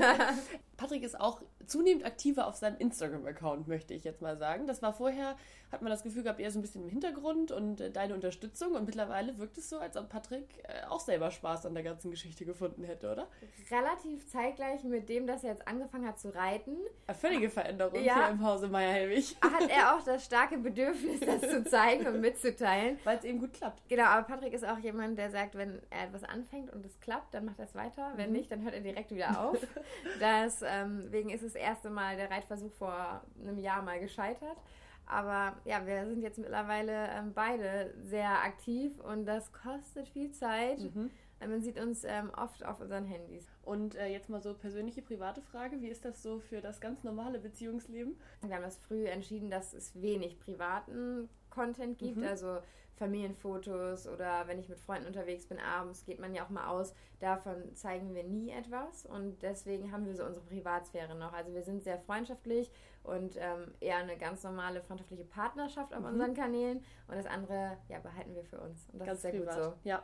Patrick 0.78 1.04
ist 1.04 1.20
auch 1.20 1.44
zunehmend 1.68 2.06
aktiver 2.06 2.48
auf 2.48 2.56
seinem 2.56 2.78
Instagram-Account, 2.78 3.68
möchte 3.68 3.94
ich 3.94 4.04
jetzt 4.04 4.20
mal 4.20 4.36
sagen. 4.38 4.66
Das 4.66 4.82
war 4.82 4.94
vorher, 4.94 5.36
hat 5.74 5.82
man 5.82 5.92
das 5.92 6.04
Gefühl 6.04 6.24
gehabt, 6.24 6.40
eher 6.40 6.52
so 6.52 6.60
ein 6.60 6.62
bisschen 6.62 6.84
im 6.84 6.90
Hintergrund 6.90 7.52
und 7.52 7.82
äh, 7.82 7.92
deine 7.92 8.14
Unterstützung. 8.14 8.74
Und 8.74 8.86
mittlerweile 8.86 9.38
wirkt 9.40 9.58
es 9.58 9.70
so, 9.70 9.80
als 9.80 9.98
ob 9.98 10.08
Patrick 10.08 10.48
äh, 10.64 10.86
auch 10.88 11.00
selber 11.00 11.32
Spaß 11.32 11.66
an 11.66 11.74
der 11.74 11.84
ganzen 11.84 12.12
Geschichte 12.12 12.46
gefunden 12.46 12.84
hätte, 12.84 13.12
oder? 13.12 13.28
Relativ 13.72 14.28
zeitgleich 14.28 14.84
mit 14.84 15.10
dem, 15.10 15.28
dass 15.28 15.44
er 15.44 15.52
jetzt 15.52 15.68
angefangen 15.68 16.08
hat 16.08 16.20
zu 16.20 16.34
reiten. 16.34 16.78
Eine 17.08 17.18
völlige 17.18 17.50
Veränderung 17.50 18.02
ja, 18.04 18.16
hier 18.16 18.30
im 18.30 18.46
Hause 18.46 18.68
Meier-Helwig. 18.68 19.36
Hat 19.42 19.70
er 19.70 19.96
auch 19.96 20.04
das 20.04 20.24
starke 20.24 20.58
Bedürfnis, 20.58 21.20
das 21.20 21.42
zu 21.42 21.64
zeigen 21.66 22.08
und 22.08 22.22
mitzuteilen. 22.22 23.00
Weil 23.04 23.18
es 23.18 23.24
eben 23.24 23.40
gut 23.40 23.54
klappt. 23.54 23.82
Genau, 23.90 24.04
aber 24.04 24.28
Patrick 24.28 24.54
ist 24.54 24.66
auch 24.66 24.78
jemand, 24.78 25.18
der 25.18 25.32
sagt, 25.32 25.56
wenn 25.56 25.82
er 25.90 26.04
etwas 26.06 26.24
anfängt 26.24 26.72
und 26.72 26.86
es 26.86 27.00
klappt, 27.00 27.34
dann 27.34 27.46
macht 27.46 27.60
er 27.60 27.66
es 27.66 27.74
weiter. 27.74 28.14
Wenn 28.16 28.30
mhm. 28.30 28.38
nicht, 28.38 28.52
dann 28.52 28.62
hört 28.64 28.76
er 28.76 28.82
direkt 28.82 29.12
wieder 29.12 29.44
auf. 29.44 29.58
Deswegen 30.20 31.30
ähm, 31.30 31.36
ist 31.36 31.44
das 31.44 31.56
erste 31.56 31.90
Mal 31.90 32.16
der 32.16 32.30
Reitversuch 32.30 32.72
vor 32.74 33.22
einem 33.42 33.58
Jahr 33.58 33.82
mal 33.82 34.00
gescheitert. 34.00 34.58
Aber 35.06 35.58
ja, 35.66 35.86
wir 35.86 36.06
sind 36.08 36.22
jetzt 36.22 36.40
mittlerweile 36.40 37.10
ähm, 37.10 37.34
beide 37.34 37.94
sehr 38.02 38.44
aktiv 38.44 39.00
und 39.00 39.26
das 39.26 39.52
kostet 39.52 40.08
viel 40.10 40.32
Zeit. 40.32 40.80
Mhm. 40.80 41.10
Äh, 41.40 41.48
man 41.48 41.62
sieht 41.62 41.80
uns 41.80 42.04
ähm, 42.04 42.32
oft 42.36 42.66
auf 42.66 42.80
unseren 42.80 43.06
Handys. 43.06 43.48
Und 43.64 43.96
äh, 43.96 44.08
jetzt 44.08 44.30
mal 44.30 44.42
so 44.42 44.54
persönliche, 44.54 45.02
private 45.02 45.42
Frage. 45.42 45.82
Wie 45.82 45.90
ist 45.90 46.06
das 46.06 46.22
so 46.24 46.40
für 46.40 46.62
das 46.62 46.82
ganz 46.82 47.04
normale 47.04 47.40
Beziehungsleben? 47.40 48.16
Wir 48.42 48.56
haben 48.56 48.64
das 48.64 48.78
früh 48.78 49.06
entschieden, 49.06 49.50
dass 49.50 49.74
es 49.74 50.02
wenig 50.02 50.40
privaten 50.40 51.30
Content 51.54 51.98
gibt. 51.98 52.18
Mhm. 52.18 52.24
Also 52.26 52.60
Familienfotos 52.96 54.08
oder 54.08 54.48
wenn 54.48 54.60
ich 54.60 54.70
mit 54.70 54.80
Freunden 54.80 55.08
unterwegs 55.08 55.46
bin 55.48 55.60
abends, 55.60 56.06
geht 56.06 56.20
man 56.20 56.34
ja 56.34 56.46
auch 56.46 56.50
mal 56.50 56.68
aus. 56.68 56.94
Davon 57.20 57.76
zeigen 57.76 58.14
wir 58.14 58.24
nie 58.24 58.52
etwas 58.52 59.06
und 59.06 59.42
deswegen 59.42 59.92
haben 59.92 60.06
wir 60.06 60.16
so 60.16 60.24
unsere 60.24 60.46
Privatsphäre 60.46 61.16
noch. 61.16 61.34
Also 61.34 61.54
wir 61.54 61.64
sind 61.64 61.84
sehr 61.84 61.98
freundschaftlich 61.98 62.72
und 63.04 63.36
ähm, 63.38 63.74
eher 63.80 63.98
eine 63.98 64.18
ganz 64.18 64.44
normale 64.44 64.82
freundschaftliche 64.82 65.26
Partnerschaft 65.26 65.94
auf 65.94 66.02
mhm. 66.02 66.08
unseren 66.08 66.34
Kanälen 66.34 66.84
und 67.08 67.16
das 67.16 67.26
andere 67.26 67.78
ja, 67.90 68.00
behalten 68.00 68.36
wir 68.36 68.44
für 68.44 68.60
uns. 68.60 68.88
Und 68.92 69.00
das 69.00 69.08
ganz 69.08 69.18
ist 69.18 69.22
sehr 69.24 69.32
privat. 69.32 69.56
gut 69.56 69.64
so. 69.64 69.74
Ja. 69.84 70.04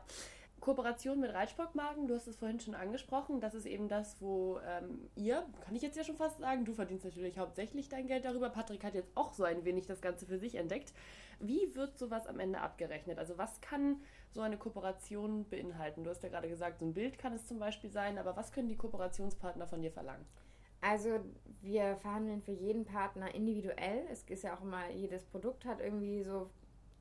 Kooperation 0.59 1.19
mit 1.19 1.33
Reitsportmarken, 1.33 2.07
du 2.07 2.15
hast 2.15 2.27
es 2.27 2.37
vorhin 2.37 2.59
schon 2.59 2.75
angesprochen, 2.75 3.39
das 3.39 3.53
ist 3.53 3.65
eben 3.65 3.87
das, 3.87 4.21
wo 4.21 4.59
ähm, 4.65 5.09
ihr, 5.15 5.45
kann 5.61 5.75
ich 5.75 5.81
jetzt 5.81 5.97
ja 5.97 6.03
schon 6.03 6.15
fast 6.15 6.39
sagen, 6.39 6.65
du 6.65 6.73
verdienst 6.73 7.05
natürlich 7.05 7.37
hauptsächlich 7.37 7.89
dein 7.89 8.07
Geld 8.07 8.25
darüber. 8.25 8.49
Patrick 8.49 8.83
hat 8.83 8.93
jetzt 8.93 9.11
auch 9.15 9.33
so 9.33 9.43
ein 9.43 9.65
wenig 9.65 9.85
das 9.85 10.01
Ganze 10.01 10.25
für 10.25 10.37
sich 10.37 10.55
entdeckt. 10.55 10.93
Wie 11.39 11.73
wird 11.75 11.97
sowas 11.97 12.27
am 12.27 12.39
Ende 12.39 12.59
abgerechnet? 12.59 13.17
Also 13.17 13.37
was 13.37 13.61
kann 13.61 14.01
so 14.31 14.41
eine 14.41 14.57
Kooperation 14.57 15.45
beinhalten? 15.45 16.03
Du 16.03 16.09
hast 16.09 16.23
ja 16.23 16.29
gerade 16.29 16.49
gesagt, 16.49 16.79
so 16.79 16.85
ein 16.85 16.93
Bild 16.93 17.17
kann 17.17 17.33
es 17.33 17.47
zum 17.47 17.59
Beispiel 17.59 17.89
sein, 17.89 18.17
aber 18.17 18.35
was 18.35 18.51
können 18.51 18.67
die 18.67 18.77
Kooperationspartner 18.77 19.67
von 19.67 19.81
dir 19.81 19.91
verlangen? 19.91 20.25
Also 20.81 21.19
wir 21.61 21.97
verhandeln 21.97 22.41
für 22.41 22.53
jeden 22.53 22.85
Partner 22.85 23.33
individuell. 23.33 24.05
Es 24.11 24.23
ist 24.23 24.43
ja 24.43 24.55
auch 24.55 24.61
immer, 24.61 24.89
jedes 24.91 25.25
Produkt 25.25 25.65
hat 25.65 25.81
irgendwie 25.81 26.23
so 26.23 26.49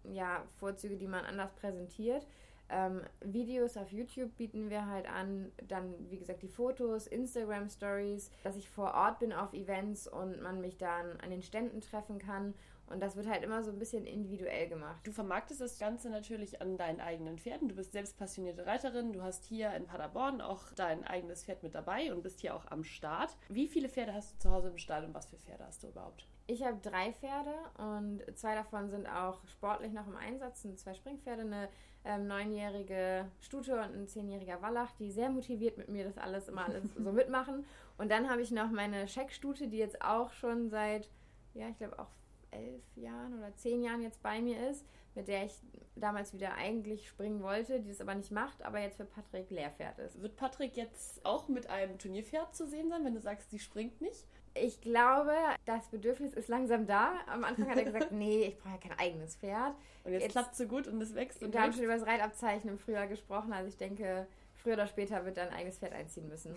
ja, 0.04 0.44
Vorzüge, 0.58 0.96
die 0.96 1.06
man 1.06 1.24
anders 1.24 1.54
präsentiert. 1.54 2.26
Ähm, 2.70 3.00
Videos 3.25 3.76
auf 3.76 3.92
YouTube 3.92 4.37
bieten 4.37 4.68
wir 4.68 4.87
halt 4.87 5.08
an, 5.10 5.50
dann 5.66 5.94
wie 6.10 6.18
gesagt 6.18 6.42
die 6.42 6.48
Fotos, 6.48 7.06
Instagram 7.06 7.68
Stories, 7.70 8.30
dass 8.42 8.56
ich 8.56 8.68
vor 8.68 8.94
Ort 8.94 9.20
bin 9.20 9.32
auf 9.32 9.54
Events 9.54 10.06
und 10.06 10.42
man 10.42 10.60
mich 10.60 10.76
dann 10.76 11.18
an 11.20 11.30
den 11.30 11.42
Ständen 11.42 11.80
treffen 11.80 12.18
kann 12.18 12.54
und 12.90 13.00
das 13.00 13.16
wird 13.16 13.28
halt 13.28 13.42
immer 13.42 13.62
so 13.62 13.71
ein 13.71 13.78
bisschen 13.78 14.07
individuell 14.07 14.68
gemacht. 14.68 15.07
Du 15.07 15.12
vermarktest 15.12 15.61
das 15.61 15.78
Ganze 15.78 16.11
natürlich 16.11 16.61
an 16.61 16.76
deinen 16.76 17.00
eigenen 17.00 17.38
Pferden. 17.38 17.68
Du 17.68 17.75
bist 17.75 17.92
selbst 17.92 18.16
passionierte 18.18 18.66
Reiterin. 18.66 19.12
Du 19.12 19.23
hast 19.23 19.45
hier 19.45 19.73
in 19.75 19.87
Paderborn 19.87 20.40
auch 20.40 20.73
dein 20.75 21.04
eigenes 21.04 21.45
Pferd 21.45 21.62
mit 21.62 21.75
dabei 21.75 22.12
und 22.12 22.23
bist 22.23 22.40
hier 22.40 22.54
auch 22.54 22.71
am 22.71 22.85
Start. 22.85 23.37
Wie 23.49 23.68
viele 23.68 23.88
Pferde 23.88 24.14
hast 24.14 24.35
du 24.35 24.38
zu 24.38 24.50
Hause 24.50 24.68
im 24.68 24.78
Stall 24.78 25.04
und 25.04 25.14
was 25.14 25.26
für 25.26 25.37
Pferde 25.37 25.64
hast 25.64 25.83
du 25.83 25.88
überhaupt? 25.88 26.26
Ich 26.47 26.64
habe 26.64 26.78
drei 26.80 27.12
Pferde 27.12 27.54
und 27.76 28.23
zwei 28.38 28.54
davon 28.54 28.88
sind 28.88 29.07
auch 29.07 29.47
sportlich 29.49 29.92
noch 29.92 30.07
im 30.07 30.16
Einsatz. 30.16 30.62
sind 30.62 30.78
zwei 30.78 30.95
Springpferde, 30.95 31.42
eine 31.42 31.68
ähm, 32.04 32.26
neunjährige 32.26 33.26
Stute 33.40 33.75
und 33.75 33.95
ein 33.95 34.09
zehnjähriger 34.09 34.62
Wallach, 34.62 34.92
die 34.99 35.11
sehr 35.11 35.28
motiviert 35.28 35.76
mit 35.76 35.90
mir 35.90 36.04
das 36.04 36.16
alles 36.16 36.49
immer 36.49 36.64
alles 36.64 36.85
so 36.97 37.12
mitmachen. 37.12 37.66
Und 37.99 38.11
dann 38.11 38.30
habe 38.30 38.40
ich 38.40 38.50
noch 38.50 38.71
meine 38.71 39.09
Scheckstute, 39.09 39.68
die 39.68 39.76
jetzt 39.76 40.00
auch 40.00 40.33
schon 40.33 40.71
seit, 40.71 41.11
ja, 41.52 41.68
ich 41.68 41.76
glaube 41.76 41.99
auch 41.99 42.09
elf 42.50 42.82
Jahren 42.96 43.38
oder 43.38 43.54
zehn 43.56 43.82
Jahren 43.82 44.02
jetzt 44.02 44.22
bei 44.22 44.40
mir 44.40 44.70
ist, 44.70 44.84
mit 45.14 45.28
der 45.28 45.44
ich 45.44 45.52
damals 45.96 46.32
wieder 46.32 46.54
eigentlich 46.54 47.08
springen 47.08 47.42
wollte, 47.42 47.80
die 47.80 47.90
es 47.90 48.00
aber 48.00 48.14
nicht 48.14 48.30
macht, 48.30 48.62
aber 48.62 48.80
jetzt 48.80 48.96
für 48.96 49.04
Patrick 49.04 49.50
Lehrpferd 49.50 49.98
ist. 49.98 50.20
Wird 50.22 50.36
Patrick 50.36 50.76
jetzt 50.76 51.24
auch 51.24 51.48
mit 51.48 51.68
einem 51.68 51.98
Turnierpferd 51.98 52.54
zu 52.54 52.66
sehen 52.68 52.88
sein, 52.88 53.04
wenn 53.04 53.14
du 53.14 53.20
sagst, 53.20 53.50
sie 53.50 53.58
springt 53.58 54.00
nicht? 54.00 54.24
Ich 54.54 54.80
glaube, 54.80 55.32
das 55.66 55.88
Bedürfnis 55.88 56.34
ist 56.34 56.48
langsam 56.48 56.86
da. 56.86 57.14
Am 57.26 57.44
Anfang 57.44 57.68
hat 57.68 57.76
er 57.76 57.84
gesagt, 57.84 58.10
nee, 58.12 58.44
ich 58.44 58.58
brauche 58.58 58.74
ja 58.74 58.78
kein 58.78 58.98
eigenes 58.98 59.36
Pferd. 59.36 59.74
Und 60.04 60.12
jetzt, 60.12 60.22
jetzt 60.22 60.32
klappt 60.32 60.52
es 60.52 60.58
so 60.58 60.66
gut 60.66 60.86
und 60.88 61.00
es 61.00 61.14
wächst. 61.14 61.42
Und 61.42 61.52
wir 61.52 61.62
haben 61.62 61.72
schon 61.72 61.84
über 61.84 61.94
das 61.94 62.06
Reitabzeichen 62.06 62.70
im 62.70 62.78
Frühjahr 62.78 63.06
gesprochen. 63.06 63.52
Also 63.52 63.68
ich 63.68 63.76
denke, 63.76 64.26
früher 64.58 64.74
oder 64.74 64.86
später 64.86 65.24
wird 65.24 65.36
dein 65.36 65.50
eigenes 65.50 65.78
Pferd 65.78 65.92
einziehen 65.92 66.28
müssen. 66.28 66.54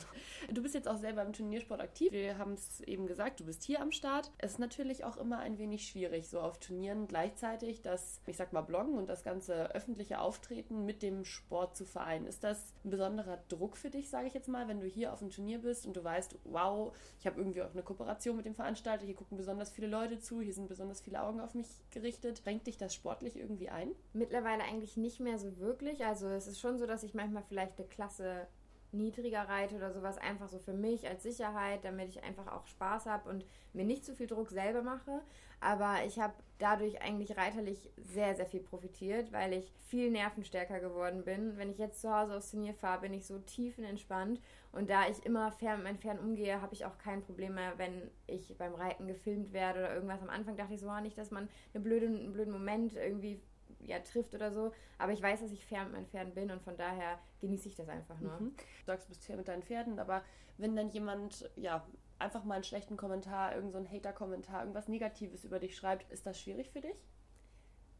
Du 0.51 0.61
bist 0.61 0.75
jetzt 0.75 0.87
auch 0.87 0.97
selber 0.97 1.21
im 1.21 1.33
Turniersport 1.33 1.81
aktiv. 1.81 2.11
Wir 2.11 2.37
haben 2.37 2.53
es 2.53 2.81
eben 2.81 3.07
gesagt, 3.07 3.39
du 3.39 3.45
bist 3.45 3.63
hier 3.63 3.81
am 3.81 3.91
Start. 3.91 4.31
Es 4.37 4.53
ist 4.53 4.59
natürlich 4.59 5.03
auch 5.03 5.17
immer 5.17 5.39
ein 5.39 5.57
wenig 5.57 5.87
schwierig, 5.87 6.29
so 6.29 6.39
auf 6.39 6.59
Turnieren 6.59 7.07
gleichzeitig 7.07 7.81
das, 7.81 8.21
ich 8.25 8.37
sag 8.37 8.53
mal, 8.53 8.61
Bloggen 8.61 8.97
und 8.97 9.07
das 9.07 9.23
ganze 9.23 9.73
öffentliche 9.73 10.19
Auftreten 10.19 10.85
mit 10.85 11.03
dem 11.03 11.25
Sport 11.25 11.75
zu 11.75 11.85
vereinen. 11.85 12.25
Ist 12.25 12.43
das 12.43 12.73
ein 12.83 12.89
besonderer 12.89 13.37
Druck 13.47 13.77
für 13.77 13.89
dich, 13.89 14.09
sage 14.09 14.27
ich 14.27 14.33
jetzt 14.33 14.47
mal, 14.47 14.67
wenn 14.67 14.79
du 14.79 14.87
hier 14.87 15.13
auf 15.13 15.19
dem 15.19 15.29
Turnier 15.29 15.59
bist 15.59 15.85
und 15.85 15.95
du 15.95 16.03
weißt, 16.03 16.37
wow, 16.45 16.95
ich 17.19 17.27
habe 17.27 17.39
irgendwie 17.39 17.61
auch 17.61 17.71
eine 17.71 17.83
Kooperation 17.83 18.35
mit 18.35 18.45
dem 18.45 18.55
Veranstalter, 18.55 19.05
hier 19.05 19.15
gucken 19.15 19.37
besonders 19.37 19.69
viele 19.69 19.87
Leute 19.87 20.19
zu, 20.19 20.41
hier 20.41 20.53
sind 20.53 20.67
besonders 20.67 21.01
viele 21.01 21.21
Augen 21.21 21.39
auf 21.39 21.53
mich 21.53 21.67
gerichtet. 21.91 22.45
Renkt 22.45 22.67
dich 22.67 22.77
das 22.77 22.93
sportlich 22.93 23.35
irgendwie 23.35 23.69
ein? 23.69 23.91
Mittlerweile 24.13 24.63
eigentlich 24.63 24.97
nicht 24.97 25.19
mehr 25.19 25.37
so 25.37 25.57
wirklich. 25.57 26.05
Also 26.05 26.27
es 26.27 26.47
ist 26.47 26.59
schon 26.59 26.77
so, 26.77 26.85
dass 26.85 27.03
ich 27.03 27.13
manchmal 27.13 27.43
vielleicht 27.43 27.77
eine 27.77 27.87
Klasse 27.91 28.47
niedriger 28.93 29.47
reite 29.47 29.75
oder 29.75 29.91
sowas, 29.91 30.17
einfach 30.17 30.49
so 30.49 30.59
für 30.59 30.73
mich 30.73 31.07
als 31.07 31.23
Sicherheit, 31.23 31.85
damit 31.85 32.09
ich 32.09 32.23
einfach 32.23 32.47
auch 32.47 32.67
Spaß 32.67 33.05
habe 33.05 33.29
und 33.29 33.45
mir 33.73 33.85
nicht 33.85 34.05
zu 34.05 34.15
viel 34.15 34.27
Druck 34.27 34.49
selber 34.49 34.81
mache. 34.81 35.21
Aber 35.61 36.03
ich 36.05 36.19
habe 36.19 36.33
dadurch 36.57 37.01
eigentlich 37.01 37.37
reiterlich 37.37 37.91
sehr, 37.97 38.35
sehr 38.35 38.47
viel 38.47 38.61
profitiert, 38.61 39.31
weil 39.31 39.53
ich 39.53 39.71
viel 39.87 40.09
nervenstärker 40.11 40.79
geworden 40.79 41.23
bin. 41.23 41.57
Wenn 41.57 41.69
ich 41.69 41.77
jetzt 41.77 42.01
zu 42.01 42.13
Hause 42.13 42.35
aufs 42.35 42.51
Turnier 42.51 42.73
fahre, 42.73 43.01
bin 43.01 43.13
ich 43.13 43.25
so 43.25 43.37
tiefenentspannt. 43.39 44.41
Und 44.71 44.89
da 44.89 45.07
ich 45.07 45.23
immer 45.25 45.51
fair 45.51 45.75
mit 45.75 45.83
meinen 45.83 45.99
Pferden 45.99 46.19
umgehe, 46.19 46.61
habe 46.61 46.73
ich 46.73 46.85
auch 46.85 46.97
kein 46.97 47.21
Problem 47.21 47.55
mehr, 47.55 47.73
wenn 47.77 48.09
ich 48.27 48.57
beim 48.57 48.73
Reiten 48.73 49.07
gefilmt 49.07 49.53
werde 49.53 49.79
oder 49.79 49.93
irgendwas. 49.93 50.21
Am 50.21 50.29
Anfang 50.29 50.57
dachte 50.57 50.73
ich 50.73 50.81
so, 50.81 50.89
ah, 50.89 51.01
nicht, 51.01 51.17
dass 51.17 51.31
man 51.31 51.47
eine 51.73 51.83
blöde, 51.83 52.07
einen 52.07 52.33
blöden 52.33 52.53
Moment 52.53 52.95
irgendwie 52.95 53.39
ja, 53.85 53.99
trifft 53.99 54.33
oder 54.33 54.51
so. 54.51 54.71
Aber 54.97 55.11
ich 55.11 55.21
weiß, 55.21 55.41
dass 55.41 55.51
ich 55.51 55.65
fair 55.65 55.83
mit 55.83 55.93
meinen 55.93 56.07
Pferden 56.07 56.33
bin 56.33 56.51
und 56.51 56.61
von 56.61 56.77
daher 56.77 57.19
genieße 57.39 57.67
ich 57.67 57.75
das 57.75 57.89
einfach 57.89 58.19
nur. 58.19 58.39
Mhm. 58.39 58.55
Du 58.55 58.85
sagst, 58.85 59.07
du 59.07 59.09
bist 59.09 59.25
fair 59.25 59.37
mit 59.37 59.47
deinen 59.47 59.63
Pferden, 59.63 59.99
aber 59.99 60.23
wenn 60.57 60.75
dann 60.75 60.89
jemand, 60.89 61.49
ja, 61.55 61.85
einfach 62.19 62.43
mal 62.43 62.55
einen 62.55 62.63
schlechten 62.63 62.97
Kommentar, 62.97 63.55
irgendein 63.55 63.85
so 63.85 63.91
Hater-Kommentar, 63.91 64.61
irgendwas 64.61 64.87
Negatives 64.87 65.43
über 65.43 65.59
dich 65.59 65.75
schreibt, 65.75 66.11
ist 66.11 66.25
das 66.25 66.39
schwierig 66.39 66.69
für 66.69 66.81
dich? 66.81 66.95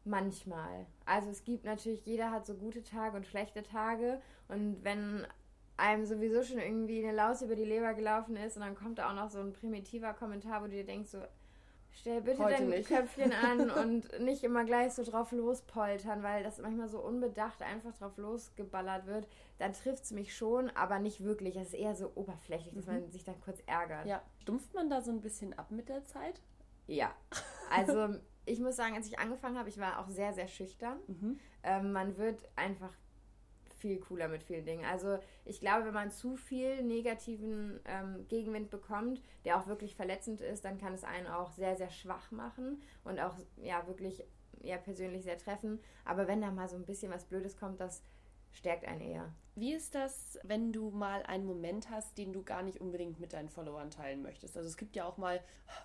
Manchmal. 0.04 0.86
Also 1.04 1.30
es 1.30 1.44
gibt 1.44 1.64
natürlich, 1.64 2.04
jeder 2.06 2.30
hat 2.30 2.46
so 2.46 2.54
gute 2.54 2.82
Tage 2.82 3.16
und 3.16 3.26
schlechte 3.26 3.62
Tage 3.62 4.20
und 4.48 4.82
wenn 4.82 5.26
einem 5.76 6.04
sowieso 6.04 6.42
schon 6.42 6.58
irgendwie 6.58 7.04
eine 7.04 7.16
Laus 7.16 7.42
über 7.42 7.56
die 7.56 7.64
Leber 7.64 7.94
gelaufen 7.94 8.36
ist 8.36 8.56
und 8.56 8.62
dann 8.62 8.74
kommt 8.74 8.98
da 8.98 9.10
auch 9.10 9.14
noch 9.14 9.30
so 9.30 9.40
ein 9.40 9.52
primitiver 9.52 10.12
Kommentar, 10.14 10.62
wo 10.62 10.66
du 10.66 10.72
dir 10.72 10.86
denkst 10.86 11.10
so, 11.10 11.22
Stell 11.94 12.20
bitte 12.22 12.42
Heute 12.42 12.56
dein 12.56 12.68
nicht. 12.70 12.88
Köpfchen 12.88 13.32
an 13.44 13.70
und 13.70 14.20
nicht 14.20 14.44
immer 14.44 14.64
gleich 14.64 14.92
so 14.92 15.04
drauf 15.04 15.32
lospoltern, 15.32 16.22
weil 16.22 16.42
das 16.42 16.58
manchmal 16.58 16.88
so 16.88 17.00
unbedacht 17.00 17.62
einfach 17.62 17.92
drauf 17.94 18.16
losgeballert 18.16 19.06
wird. 19.06 19.28
Dann 19.58 19.72
trifft 19.72 20.04
es 20.04 20.10
mich 20.10 20.34
schon, 20.34 20.70
aber 20.70 20.98
nicht 20.98 21.22
wirklich. 21.22 21.56
Es 21.56 21.68
ist 21.68 21.74
eher 21.74 21.94
so 21.94 22.10
oberflächlich, 22.14 22.74
dass 22.74 22.86
mhm. 22.86 22.92
man 22.92 23.10
sich 23.10 23.24
dann 23.24 23.40
kurz 23.40 23.62
ärgert. 23.66 24.06
Ja. 24.06 24.22
Stumpft 24.40 24.74
man 24.74 24.88
da 24.90 25.02
so 25.02 25.10
ein 25.10 25.20
bisschen 25.20 25.56
ab 25.58 25.70
mit 25.70 25.88
der 25.88 26.04
Zeit? 26.04 26.40
Ja. 26.86 27.14
Also 27.74 28.16
ich 28.44 28.60
muss 28.60 28.76
sagen, 28.76 28.94
als 28.94 29.06
ich 29.06 29.18
angefangen 29.18 29.56
habe, 29.56 29.70
ich 29.70 29.78
war 29.78 29.98
auch 29.98 30.08
sehr, 30.10 30.34
sehr 30.34 30.46
schüchtern. 30.46 30.98
Mhm. 31.06 31.40
Ähm, 31.62 31.92
man 31.92 32.18
wird 32.18 32.46
einfach 32.54 32.92
viel 33.82 33.98
cooler 33.98 34.28
mit 34.28 34.44
vielen 34.44 34.64
Dingen. 34.64 34.84
Also 34.84 35.18
ich 35.44 35.60
glaube, 35.60 35.86
wenn 35.86 35.94
man 35.94 36.10
zu 36.10 36.36
viel 36.36 36.82
negativen 36.82 37.80
ähm, 37.84 38.26
Gegenwind 38.28 38.70
bekommt, 38.70 39.20
der 39.44 39.58
auch 39.58 39.66
wirklich 39.66 39.96
verletzend 39.96 40.40
ist, 40.40 40.64
dann 40.64 40.78
kann 40.78 40.94
es 40.94 41.04
einen 41.04 41.26
auch 41.26 41.50
sehr, 41.50 41.76
sehr 41.76 41.90
schwach 41.90 42.30
machen 42.30 42.80
und 43.04 43.18
auch 43.18 43.34
ja 43.56 43.86
wirklich 43.88 44.24
ja, 44.62 44.78
persönlich 44.78 45.24
sehr 45.24 45.36
treffen. 45.36 45.80
Aber 46.04 46.28
wenn 46.28 46.40
da 46.40 46.50
mal 46.52 46.68
so 46.68 46.76
ein 46.76 46.86
bisschen 46.86 47.12
was 47.12 47.24
Blödes 47.24 47.56
kommt, 47.56 47.80
das 47.80 48.02
stärkt 48.52 48.86
einen 48.86 49.00
eher. 49.00 49.32
Wie 49.54 49.74
ist 49.74 49.94
das, 49.94 50.38
wenn 50.44 50.72
du 50.72 50.90
mal 50.90 51.22
einen 51.24 51.44
Moment 51.44 51.90
hast, 51.90 52.16
den 52.16 52.32
du 52.32 52.42
gar 52.42 52.62
nicht 52.62 52.80
unbedingt 52.80 53.20
mit 53.20 53.34
deinen 53.34 53.50
Followern 53.50 53.90
teilen 53.90 54.22
möchtest? 54.22 54.56
Also 54.56 54.66
es 54.66 54.78
gibt 54.78 54.96
ja 54.96 55.04
auch 55.04 55.18
mal, 55.18 55.40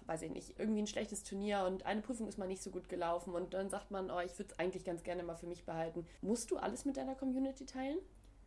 weiß 0.06 0.22
ich 0.22 0.32
nicht, 0.32 0.58
irgendwie 0.58 0.82
ein 0.82 0.88
schlechtes 0.88 1.24
Turnier 1.24 1.66
und 1.66 1.86
eine 1.86 2.02
Prüfung 2.02 2.30
ist 2.30 2.38
mal 2.38 2.48
nicht 2.48 2.64
so 2.64 2.72
gut 2.72 2.88
gelaufen 2.88 3.34
und 3.34 3.54
dann 3.54 3.70
sagt 3.70 3.92
man, 3.92 4.10
oh, 4.10 4.22
ich 4.22 4.38
würde 4.40 4.54
es 4.54 4.60
eigentlich 4.60 4.86
ganz 4.86 5.04
gerne 5.04 5.24
mal 5.24 5.36
für 5.36 5.48
mich 5.48 5.66
behalten. 5.66 6.06
Musst 6.22 6.50
du 6.52 6.58
alles 6.58 6.86
mit 6.86 6.96
deiner 6.96 7.16
Community 7.16 7.66
teilen? 7.66 7.98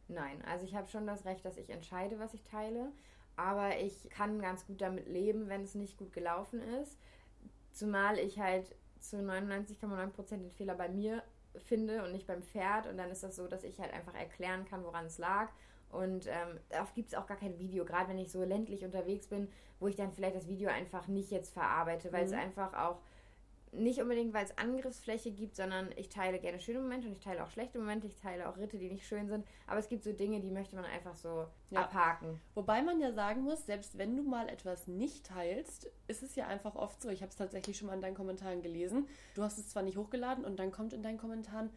Nein, 0.08 0.42
also 0.46 0.64
ich 0.64 0.74
habe 0.74 0.88
schon 0.88 1.06
das 1.06 1.26
Recht, 1.26 1.44
dass 1.44 1.58
ich 1.58 1.68
entscheide, 1.68 2.18
was 2.18 2.32
ich 2.32 2.42
teile, 2.42 2.90
aber 3.36 3.78
ich 3.78 4.08
kann 4.08 4.40
ganz 4.40 4.66
gut 4.66 4.80
damit 4.80 5.06
leben, 5.06 5.48
wenn 5.48 5.62
es 5.62 5.74
nicht 5.74 5.98
gut 5.98 6.14
gelaufen 6.14 6.60
ist. 6.60 6.98
Zumal 7.72 8.18
ich 8.18 8.40
halt 8.40 8.74
zu 9.00 9.18
99,9% 9.18 10.36
den 10.36 10.50
Fehler 10.52 10.74
bei 10.74 10.88
mir 10.88 11.22
finde 11.66 12.04
und 12.04 12.12
nicht 12.12 12.26
beim 12.26 12.42
Pferd. 12.42 12.86
Und 12.86 12.96
dann 12.96 13.10
ist 13.10 13.22
das 13.22 13.36
so, 13.36 13.46
dass 13.46 13.64
ich 13.64 13.80
halt 13.80 13.92
einfach 13.92 14.14
erklären 14.14 14.64
kann, 14.64 14.84
woran 14.84 15.06
es 15.06 15.18
lag. 15.18 15.48
Und 15.90 16.26
ähm, 16.26 16.60
oft 16.80 16.94
gibt 16.94 17.08
es 17.08 17.14
auch 17.14 17.26
gar 17.26 17.36
kein 17.36 17.58
Video, 17.58 17.84
gerade 17.84 18.08
wenn 18.08 18.18
ich 18.18 18.30
so 18.30 18.44
ländlich 18.44 18.84
unterwegs 18.84 19.26
bin, 19.26 19.48
wo 19.80 19.88
ich 19.88 19.96
dann 19.96 20.12
vielleicht 20.12 20.36
das 20.36 20.46
Video 20.46 20.70
einfach 20.70 21.08
nicht 21.08 21.30
jetzt 21.30 21.52
verarbeite, 21.52 22.12
weil 22.12 22.22
mhm. 22.22 22.26
es 22.28 22.32
einfach 22.32 22.74
auch 22.74 22.98
nicht 23.72 24.00
unbedingt, 24.00 24.34
weil 24.34 24.44
es 24.44 24.56
Angriffsfläche 24.58 25.30
gibt, 25.30 25.56
sondern 25.56 25.90
ich 25.96 26.08
teile 26.08 26.38
gerne 26.38 26.58
schöne 26.58 26.80
Momente 26.80 27.06
und 27.06 27.14
ich 27.14 27.20
teile 27.20 27.44
auch 27.44 27.50
schlechte 27.50 27.78
Momente, 27.78 28.06
ich 28.06 28.16
teile 28.16 28.48
auch 28.48 28.56
Ritte, 28.56 28.78
die 28.78 28.90
nicht 28.90 29.06
schön 29.06 29.28
sind. 29.28 29.46
Aber 29.66 29.78
es 29.78 29.88
gibt 29.88 30.02
so 30.02 30.12
Dinge, 30.12 30.40
die 30.40 30.50
möchte 30.50 30.76
man 30.76 30.84
einfach 30.84 31.14
so 31.14 31.46
ja. 31.70 31.82
abhaken. 31.82 32.40
Wobei 32.54 32.82
man 32.82 33.00
ja 33.00 33.12
sagen 33.12 33.42
muss, 33.42 33.66
selbst 33.66 33.96
wenn 33.96 34.16
du 34.16 34.22
mal 34.22 34.48
etwas 34.48 34.88
nicht 34.88 35.26
teilst, 35.26 35.90
ist 36.08 36.22
es 36.22 36.34
ja 36.34 36.46
einfach 36.46 36.74
oft 36.74 37.00
so. 37.00 37.08
Ich 37.10 37.22
habe 37.22 37.30
es 37.30 37.36
tatsächlich 37.36 37.78
schon 37.78 37.86
mal 37.86 37.94
in 37.94 38.02
deinen 38.02 38.16
Kommentaren 38.16 38.62
gelesen. 38.62 39.06
Du 39.34 39.42
hast 39.42 39.58
es 39.58 39.68
zwar 39.68 39.82
nicht 39.82 39.96
hochgeladen 39.96 40.44
und 40.44 40.58
dann 40.58 40.72
kommt 40.72 40.92
in 40.92 41.02
deinen 41.02 41.18
Kommentaren, 41.18 41.70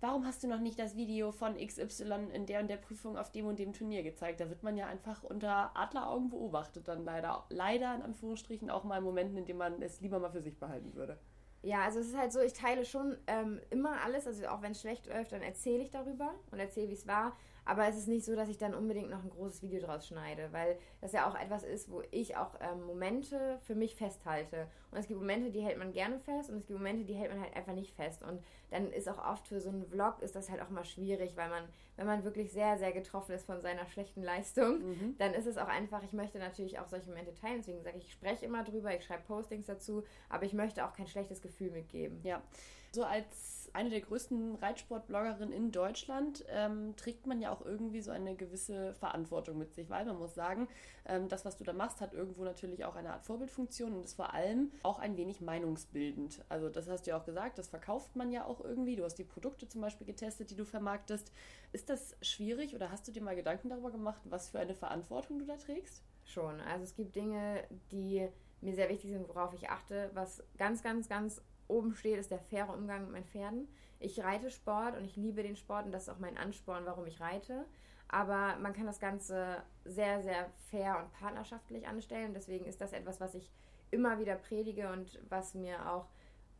warum 0.00 0.24
hast 0.24 0.42
du 0.42 0.48
noch 0.48 0.60
nicht 0.60 0.78
das 0.78 0.96
Video 0.96 1.32
von 1.32 1.56
XY 1.56 2.28
in 2.32 2.46
der 2.46 2.60
und 2.60 2.68
der 2.68 2.76
Prüfung 2.76 3.16
auf 3.18 3.32
dem 3.32 3.46
und 3.46 3.58
dem 3.58 3.72
Turnier 3.72 4.02
gezeigt? 4.02 4.40
Da 4.40 4.48
wird 4.48 4.62
man 4.62 4.76
ja 4.76 4.86
einfach 4.86 5.24
unter 5.24 5.76
Adleraugen 5.76 6.30
beobachtet 6.30 6.86
dann 6.86 7.04
leider. 7.04 7.44
Leider 7.50 7.94
in 7.96 8.02
Anführungsstrichen 8.02 8.70
auch 8.70 8.84
mal 8.84 8.98
in 8.98 9.04
Momenten, 9.04 9.36
in 9.36 9.46
denen 9.46 9.58
man 9.58 9.82
es 9.82 10.00
lieber 10.00 10.20
mal 10.20 10.30
für 10.30 10.42
sich 10.42 10.58
behalten 10.58 10.94
würde. 10.94 11.18
Ja, 11.62 11.84
also 11.84 12.00
es 12.00 12.08
ist 12.08 12.16
halt 12.16 12.32
so, 12.32 12.40
ich 12.40 12.54
teile 12.54 12.86
schon 12.86 13.18
ähm, 13.26 13.60
immer 13.70 14.00
alles, 14.02 14.26
also 14.26 14.46
auch 14.48 14.62
wenn 14.62 14.72
es 14.72 14.80
schlecht 14.80 15.06
läuft, 15.06 15.32
dann 15.32 15.42
erzähle 15.42 15.82
ich 15.82 15.90
darüber 15.90 16.34
und 16.50 16.58
erzähle, 16.58 16.88
wie 16.88 16.94
es 16.94 17.06
war. 17.06 17.36
Aber 17.70 17.86
es 17.86 17.96
ist 17.96 18.08
nicht 18.08 18.24
so, 18.24 18.34
dass 18.34 18.48
ich 18.48 18.58
dann 18.58 18.74
unbedingt 18.74 19.10
noch 19.10 19.22
ein 19.22 19.30
großes 19.30 19.62
Video 19.62 19.78
draus 19.78 20.04
schneide, 20.04 20.48
weil 20.50 20.76
das 21.00 21.12
ja 21.12 21.30
auch 21.30 21.36
etwas 21.36 21.62
ist, 21.62 21.88
wo 21.88 22.02
ich 22.10 22.36
auch 22.36 22.56
ähm, 22.60 22.82
Momente 22.82 23.60
für 23.62 23.76
mich 23.76 23.94
festhalte. 23.94 24.66
Und 24.90 24.98
es 24.98 25.06
gibt 25.06 25.20
Momente, 25.20 25.52
die 25.52 25.60
hält 25.60 25.78
man 25.78 25.92
gerne 25.92 26.18
fest 26.18 26.50
und 26.50 26.56
es 26.56 26.66
gibt 26.66 26.76
Momente, 26.76 27.04
die 27.04 27.14
hält 27.14 27.30
man 27.30 27.40
halt 27.40 27.54
einfach 27.54 27.72
nicht 27.72 27.94
fest. 27.94 28.24
Und 28.24 28.42
dann 28.70 28.92
ist 28.92 29.08
auch 29.08 29.24
oft 29.24 29.46
für 29.46 29.60
so 29.60 29.68
einen 29.68 29.86
Vlog 29.86 30.20
ist 30.20 30.34
das 30.34 30.50
halt 30.50 30.60
auch 30.60 30.70
mal 30.70 30.84
schwierig, 30.84 31.36
weil 31.36 31.48
man, 31.48 31.62
wenn 31.94 32.08
man 32.08 32.24
wirklich 32.24 32.50
sehr, 32.50 32.76
sehr 32.76 32.90
getroffen 32.90 33.36
ist 33.36 33.46
von 33.46 33.62
seiner 33.62 33.86
schlechten 33.86 34.24
Leistung, 34.24 34.80
mhm. 34.80 35.14
dann 35.18 35.32
ist 35.32 35.46
es 35.46 35.56
auch 35.56 35.68
einfach, 35.68 36.02
ich 36.02 36.12
möchte 36.12 36.40
natürlich 36.40 36.80
auch 36.80 36.88
solche 36.88 37.08
Momente 37.08 37.34
teilen. 37.34 37.58
Deswegen 37.58 37.84
sage 37.84 37.98
ich, 37.98 38.06
ich 38.06 38.12
spreche 38.12 38.46
immer 38.46 38.64
drüber, 38.64 38.92
ich 38.96 39.04
schreibe 39.04 39.22
Postings 39.22 39.66
dazu, 39.66 40.02
aber 40.28 40.44
ich 40.44 40.54
möchte 40.54 40.84
auch 40.84 40.92
kein 40.92 41.06
schlechtes 41.06 41.40
Gefühl 41.40 41.70
mitgeben. 41.70 42.18
Ja. 42.24 42.42
So 42.90 43.04
als 43.04 43.59
eine 43.72 43.90
der 43.90 44.00
größten 44.00 44.56
Reitsportbloggerinnen 44.56 45.52
in 45.52 45.72
Deutschland 45.72 46.44
ähm, 46.48 46.94
trägt 46.96 47.26
man 47.26 47.40
ja 47.40 47.52
auch 47.52 47.64
irgendwie 47.64 48.00
so 48.00 48.10
eine 48.10 48.34
gewisse 48.34 48.94
Verantwortung 48.94 49.58
mit 49.58 49.72
sich, 49.74 49.88
weil 49.90 50.04
man 50.04 50.18
muss 50.18 50.34
sagen, 50.34 50.68
ähm, 51.06 51.28
das, 51.28 51.44
was 51.44 51.56
du 51.56 51.64
da 51.64 51.72
machst, 51.72 52.00
hat 52.00 52.12
irgendwo 52.12 52.44
natürlich 52.44 52.84
auch 52.84 52.96
eine 52.96 53.12
Art 53.12 53.24
Vorbildfunktion 53.24 53.94
und 53.94 54.04
ist 54.04 54.14
vor 54.14 54.34
allem 54.34 54.70
auch 54.82 54.98
ein 54.98 55.16
wenig 55.16 55.40
meinungsbildend. 55.40 56.44
Also 56.48 56.68
das 56.68 56.88
hast 56.88 57.06
du 57.06 57.10
ja 57.10 57.18
auch 57.18 57.24
gesagt, 57.24 57.58
das 57.58 57.68
verkauft 57.68 58.16
man 58.16 58.30
ja 58.30 58.44
auch 58.44 58.60
irgendwie. 58.60 58.96
Du 58.96 59.04
hast 59.04 59.16
die 59.16 59.24
Produkte 59.24 59.68
zum 59.68 59.80
Beispiel 59.80 60.06
getestet, 60.06 60.50
die 60.50 60.56
du 60.56 60.64
vermarktest. 60.64 61.32
Ist 61.72 61.90
das 61.90 62.16
schwierig 62.22 62.74
oder 62.74 62.90
hast 62.90 63.06
du 63.06 63.12
dir 63.12 63.22
mal 63.22 63.36
Gedanken 63.36 63.68
darüber 63.68 63.90
gemacht, 63.90 64.20
was 64.24 64.50
für 64.50 64.58
eine 64.58 64.74
Verantwortung 64.74 65.38
du 65.38 65.46
da 65.46 65.56
trägst? 65.56 66.02
Schon. 66.24 66.60
Also 66.60 66.84
es 66.84 66.94
gibt 66.94 67.16
Dinge, 67.16 67.64
die 67.90 68.28
mir 68.60 68.74
sehr 68.74 68.88
wichtig 68.88 69.10
sind, 69.10 69.28
worauf 69.28 69.54
ich 69.54 69.70
achte, 69.70 70.10
was 70.14 70.42
ganz, 70.58 70.82
ganz, 70.82 71.08
ganz 71.08 71.42
oben 71.70 71.94
steht, 71.94 72.18
ist 72.18 72.30
der 72.30 72.38
faire 72.38 72.72
Umgang 72.74 73.02
mit 73.02 73.12
meinen 73.12 73.24
Pferden. 73.24 73.68
Ich 73.98 74.22
reite 74.22 74.50
Sport 74.50 74.96
und 74.96 75.04
ich 75.04 75.16
liebe 75.16 75.42
den 75.42 75.56
Sport 75.56 75.86
und 75.86 75.92
das 75.92 76.04
ist 76.04 76.08
auch 76.08 76.18
mein 76.18 76.38
Ansporn, 76.38 76.86
warum 76.86 77.06
ich 77.06 77.20
reite. 77.20 77.66
Aber 78.08 78.56
man 78.58 78.72
kann 78.72 78.86
das 78.86 78.98
Ganze 78.98 79.62
sehr, 79.84 80.22
sehr 80.22 80.50
fair 80.70 80.98
und 80.98 81.12
partnerschaftlich 81.12 81.86
anstellen. 81.86 82.34
Deswegen 82.34 82.66
ist 82.66 82.80
das 82.80 82.92
etwas, 82.92 83.20
was 83.20 83.34
ich 83.34 83.50
immer 83.90 84.18
wieder 84.18 84.36
predige 84.36 84.90
und 84.90 85.20
was 85.28 85.54
mir 85.54 85.90
auch 85.90 86.06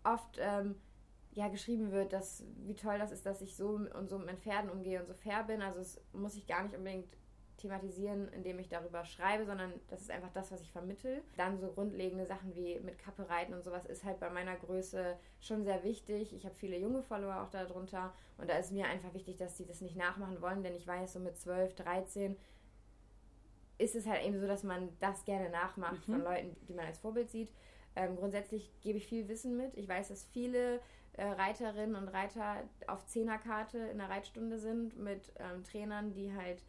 oft 0.04 0.38
ähm, 0.38 0.76
ja, 1.32 1.48
geschrieben 1.48 1.92
wird, 1.92 2.12
dass 2.12 2.44
wie 2.64 2.74
toll 2.74 2.98
das 2.98 3.12
ist, 3.12 3.26
dass 3.26 3.40
ich 3.40 3.56
so 3.56 3.68
und 3.68 4.08
so 4.08 4.18
mit 4.18 4.26
meinen 4.26 4.38
Pferden 4.38 4.70
umgehe 4.70 5.00
und 5.00 5.06
so 5.06 5.14
fair 5.14 5.44
bin. 5.44 5.62
Also 5.62 5.80
es 5.80 6.00
muss 6.12 6.36
ich 6.36 6.46
gar 6.46 6.62
nicht 6.62 6.76
unbedingt 6.76 7.16
thematisieren, 7.60 8.28
indem 8.32 8.58
ich 8.58 8.68
darüber 8.68 9.04
schreibe, 9.04 9.44
sondern 9.44 9.72
das 9.88 10.02
ist 10.02 10.10
einfach 10.10 10.32
das, 10.32 10.50
was 10.50 10.60
ich 10.60 10.70
vermittel. 10.70 11.22
Dann 11.36 11.58
so 11.58 11.68
grundlegende 11.68 12.26
Sachen 12.26 12.54
wie 12.54 12.80
mit 12.80 12.98
Kappe 12.98 13.28
reiten 13.28 13.54
und 13.54 13.62
sowas 13.62 13.86
ist 13.86 14.04
halt 14.04 14.20
bei 14.20 14.30
meiner 14.30 14.56
Größe 14.56 15.16
schon 15.40 15.64
sehr 15.64 15.82
wichtig. 15.84 16.34
Ich 16.34 16.44
habe 16.44 16.54
viele 16.54 16.78
junge 16.78 17.02
Follower 17.02 17.42
auch 17.42 17.50
darunter 17.50 18.12
und 18.38 18.48
da 18.48 18.56
ist 18.56 18.72
mir 18.72 18.86
einfach 18.86 19.14
wichtig, 19.14 19.36
dass 19.36 19.56
sie 19.56 19.66
das 19.66 19.80
nicht 19.80 19.96
nachmachen 19.96 20.40
wollen, 20.40 20.62
denn 20.62 20.74
ich 20.74 20.86
weiß, 20.86 21.12
so 21.12 21.20
mit 21.20 21.36
12, 21.38 21.74
13 21.74 22.36
ist 23.78 23.94
es 23.94 24.06
halt 24.06 24.24
eben 24.24 24.38
so, 24.38 24.46
dass 24.46 24.62
man 24.62 24.90
das 25.00 25.24
gerne 25.24 25.48
nachmacht 25.50 26.06
mhm. 26.06 26.12
von 26.12 26.24
Leuten, 26.24 26.56
die 26.68 26.74
man 26.74 26.86
als 26.86 26.98
Vorbild 26.98 27.30
sieht. 27.30 27.50
Ähm, 27.96 28.16
grundsätzlich 28.16 28.70
gebe 28.82 28.98
ich 28.98 29.06
viel 29.06 29.26
Wissen 29.28 29.56
mit. 29.56 29.76
Ich 29.76 29.88
weiß, 29.88 30.08
dass 30.08 30.24
viele 30.32 30.80
äh, 31.14 31.24
Reiterinnen 31.24 31.96
und 31.96 32.08
Reiter 32.08 32.62
auf 32.86 33.04
Zehnerkarte 33.06 33.78
in 33.78 33.98
der 33.98 34.08
Reitstunde 34.08 34.58
sind 34.58 34.96
mit 34.96 35.32
ähm, 35.38 35.64
Trainern, 35.64 36.12
die 36.12 36.32
halt 36.32 36.62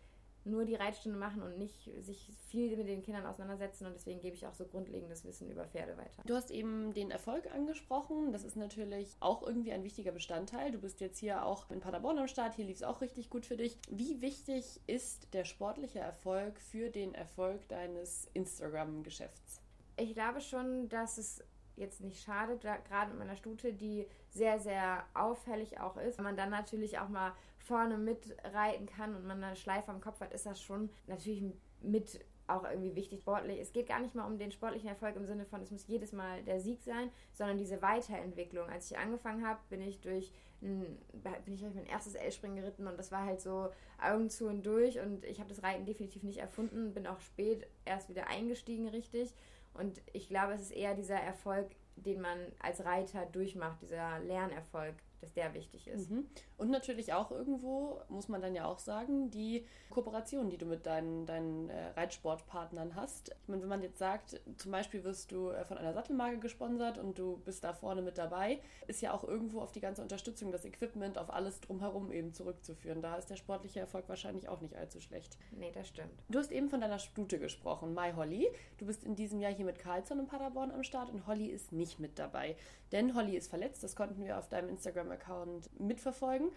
nur 0.44 0.66
die 0.66 0.76
Reitstunde 0.76 1.18
machen 1.18 1.42
und 1.42 1.58
nicht 1.58 1.90
sich 2.00 2.32
viel 2.48 2.76
mit 2.78 2.88
den 2.88 3.04
Kindern 3.04 3.26
auseinandersetzen 3.26 3.86
und 3.86 3.94
deswegen 3.94 4.20
gebe 4.20 4.36
ich 4.36 4.48
auch 4.48 4.54
so 4.54 4.66
grundlegendes 4.66 5.24
Wissen 5.24 5.50
über 5.50 5.66
Pferde 5.66 5.98
weiter. 5.98 6.24
Du 6.26 6.36
hast 6.36 6.52
eben 6.52 6.94
den 6.94 7.12
Erfolg 7.12 7.54
angesprochen. 7.54 8.32
Das 8.32 8.44
ist 8.44 8.56
natürlich 8.56 9.16
auch 9.20 9.44
irgendwie 9.44 9.72
ein 9.72 9.84
wichtiger 9.84 10.12
Bestandteil. 10.12 10.72
Du 10.72 10.80
bist 10.80 11.00
jetzt 11.00 11.20
hier 11.20 11.46
auch 11.46 11.70
in 11.70 11.80
Paderborn 11.80 12.18
am 12.18 12.28
Start. 12.28 12.56
Hier 12.56 12.66
lief 12.66 12.78
es 12.78 12.84
auch 12.84 13.02
richtig 13.02 13.30
gut 13.30 13.46
für 13.46 13.58
dich. 13.58 13.78
Wie 13.90 14.22
wichtig 14.22 14.80
ist 14.88 15.34
der 15.34 15.46
sportliche 15.46 16.00
Erfolg 16.00 16.60
für 16.60 16.90
den 16.90 17.14
Erfolg 17.14 17.68
deines 17.70 18.28
Instagram-Geschäfts? 18.34 19.62
Ich 19.98 20.14
glaube 20.14 20.42
schon, 20.42 20.90
dass 20.90 21.18
es 21.18 21.44
jetzt 21.82 22.02
nicht 22.02 22.24
schadet, 22.24 22.62
gerade 22.62 23.10
mit 23.10 23.20
meiner 23.20 23.36
Stute, 23.36 23.74
die 23.74 24.08
sehr, 24.30 24.60
sehr 24.60 25.04
auffällig 25.14 25.80
auch 25.80 25.98
ist. 25.98 26.18
Wenn 26.18 26.26
man 26.26 26.38
dann 26.38 26.50
natürlich 26.50 27.00
auch 27.00 27.10
mal 27.10 27.34
vorne 27.58 27.98
mitreiten 27.98 28.86
kann 28.86 29.16
und 29.16 29.26
man 29.26 29.44
eine 29.44 29.56
Schleife 29.56 29.92
am 29.92 30.02
Kopf 30.02 30.22
hat, 30.22 30.34
ist 30.34 30.46
das 30.46 30.62
schon 30.62 30.90
natürlich 31.08 31.44
mit 31.82 32.24
auch 32.48 32.64
irgendwie 32.64 32.96
wichtig 32.96 33.22
sportlich. 33.22 33.60
Es 33.60 33.72
geht 33.72 33.88
gar 33.88 34.00
nicht 34.00 34.16
mal 34.16 34.26
um 34.26 34.38
den 34.38 34.52
sportlichen 34.52 34.90
Erfolg 34.90 35.16
im 35.16 35.26
Sinne 35.26 35.46
von, 35.46 35.62
es 35.62 35.72
muss 35.72 35.88
jedes 35.88 36.12
Mal 36.12 36.44
der 36.44 36.60
Sieg 36.60 36.82
sein, 36.82 37.10
sondern 37.34 37.58
diese 37.58 37.82
Weiterentwicklung. 37.82 38.68
Als 38.70 38.92
ich 38.92 38.98
angefangen 38.98 39.46
habe, 39.46 39.60
bin 39.70 39.82
ich 39.82 40.02
durch 40.02 40.32
ein, 40.62 40.98
bin 41.46 41.54
ich 41.54 41.62
durch 41.62 41.74
mein 41.74 41.86
erstes 41.86 42.16
L-Springen 42.16 42.58
geritten 42.58 42.88
und 42.88 42.98
das 42.98 43.12
war 43.12 43.26
halt 43.26 43.42
so 43.42 43.70
Augen 44.02 44.30
zu 44.30 44.48
und 44.48 44.66
durch 44.66 45.00
und 45.00 45.26
ich 45.26 45.40
habe 45.40 45.50
das 45.50 45.64
Reiten 45.64 45.86
definitiv 45.86 46.24
nicht 46.24 46.40
erfunden, 46.40 46.94
bin 46.94 47.08
auch 47.08 47.20
spät 47.20 47.68
erst 47.86 48.10
wieder 48.10 48.28
eingestiegen 48.28 48.88
richtig 48.88 49.34
und 49.74 50.02
ich 50.14 50.28
glaube, 50.28 50.54
es 50.54 50.62
ist 50.62 50.72
eher 50.72 50.96
dieser 50.96 51.20
Erfolg, 51.20 51.70
den 51.96 52.22
man 52.22 52.38
als 52.60 52.84
Reiter 52.84 53.26
durchmacht, 53.26 53.82
dieser 53.82 54.20
Lernerfolg, 54.20 54.96
dass 55.22 55.34
der 55.34 55.54
wichtig 55.54 55.88
ist. 55.88 56.10
Mhm. 56.10 56.28
Und 56.58 56.70
natürlich 56.70 57.14
auch 57.14 57.32
irgendwo, 57.32 58.02
muss 58.10 58.28
man 58.28 58.42
dann 58.42 58.56
ja 58.56 58.66
auch 58.66 58.80
sagen, 58.80 59.32
die 59.32 59.66
Kooperation, 59.90 60.50
die 60.50 60.58
du 60.58 60.66
mit 60.66 60.86
deinen, 60.86 61.26
deinen 61.26 61.70
äh, 61.70 61.88
Reitsportpartnern 61.96 62.96
hast. 62.96 63.30
Ich 63.44 63.48
meine, 63.48 63.62
wenn 63.62 63.70
man 63.70 63.82
jetzt 63.82 64.00
sagt, 64.00 64.42
zum 64.58 64.72
Beispiel 64.72 65.04
wirst 65.04 65.32
du 65.32 65.50
äh, 65.50 65.66
von 65.66 65.78
einer 65.78 65.94
Sattelmarke 65.94 66.40
gesponsert 66.40 66.98
und 66.98 67.18
du 67.18 67.38
bist 67.46 67.64
da 67.64 67.74
vorne 67.74 68.02
mit 68.02 68.18
dabei, 68.18 68.60
ist 68.88 69.02
ja 69.02 69.14
auch 69.14 69.24
irgendwo 69.24 69.62
auf 69.62 69.72
die 69.72 69.82
ganze 69.82 70.02
Unterstützung, 70.02 70.52
das 70.52 70.66
Equipment, 70.66 71.18
auf 71.18 71.32
alles 71.32 71.60
drumherum 71.62 72.12
eben 72.12 72.34
zurückzuführen. 72.34 73.02
Da 73.02 73.16
ist 73.16 73.30
der 73.30 73.36
sportliche 73.36 73.80
Erfolg 73.80 74.10
wahrscheinlich 74.10 74.50
auch 74.50 74.62
nicht 74.62 74.76
allzu 74.76 75.00
schlecht. 75.00 75.38
Nee, 75.52 75.72
das 75.74 75.88
stimmt. 75.88 76.24
Du 76.30 76.40
hast 76.40 76.52
eben 76.52 76.70
von 76.70 76.82
deiner 76.82 77.00
Stute 77.00 77.40
gesprochen, 77.40 77.94
My 77.94 78.14
Holly. 78.16 78.48
Du 78.78 78.86
bist 78.86 79.04
in 79.04 79.16
diesem 79.16 79.40
Jahr 79.40 79.54
hier 79.54 79.66
mit 79.66 79.80
Carlson 79.80 80.20
in 80.20 80.28
Paderborn 80.28 80.72
am 80.72 80.84
Start 80.84 81.10
und 81.10 81.28
Holly 81.28 81.48
ist 81.48 81.72
nicht 81.72 82.00
mit 82.00 82.18
dabei. 82.18 82.56
Denn 82.92 83.16
Holly 83.16 83.38
ist 83.38 83.50
verletzt, 83.50 83.84
das 83.84 83.96
konnten 83.96 84.24
wir 84.26 84.38
auf 84.38 84.50
deinem 84.50 84.70
Instagram-Account 85.12 85.80
mitverfolgen. 85.80 86.50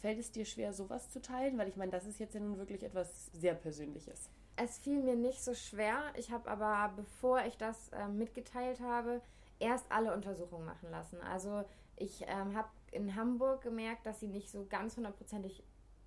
Fällt 0.00 0.18
es 0.18 0.30
dir 0.30 0.44
schwer, 0.44 0.72
sowas 0.72 1.10
zu 1.10 1.20
teilen? 1.20 1.56
Weil 1.58 1.68
ich 1.68 1.76
meine, 1.76 1.90
das 1.90 2.06
ist 2.06 2.18
jetzt 2.18 2.34
ja 2.34 2.40
nun 2.40 2.58
wirklich 2.58 2.82
etwas 2.82 3.26
sehr 3.32 3.54
Persönliches. 3.54 4.28
Es 4.56 4.78
fiel 4.78 5.02
mir 5.02 5.16
nicht 5.16 5.42
so 5.42 5.54
schwer. 5.54 6.02
Ich 6.16 6.30
habe 6.30 6.48
aber, 6.50 6.92
bevor 6.96 7.44
ich 7.44 7.56
das 7.56 7.90
äh, 7.90 8.08
mitgeteilt 8.08 8.80
habe, 8.80 9.20
erst 9.58 9.90
alle 9.90 10.14
Untersuchungen 10.14 10.66
machen 10.66 10.90
lassen. 10.90 11.20
Also 11.20 11.64
ich 11.96 12.22
ähm, 12.26 12.54
habe 12.54 12.68
in 12.92 13.14
Hamburg 13.14 13.62
gemerkt, 13.62 14.06
dass 14.06 14.20
sie 14.20 14.28
nicht 14.28 14.50
so 14.50 14.66
ganz 14.68 14.96
hundertprozentig 14.96 15.62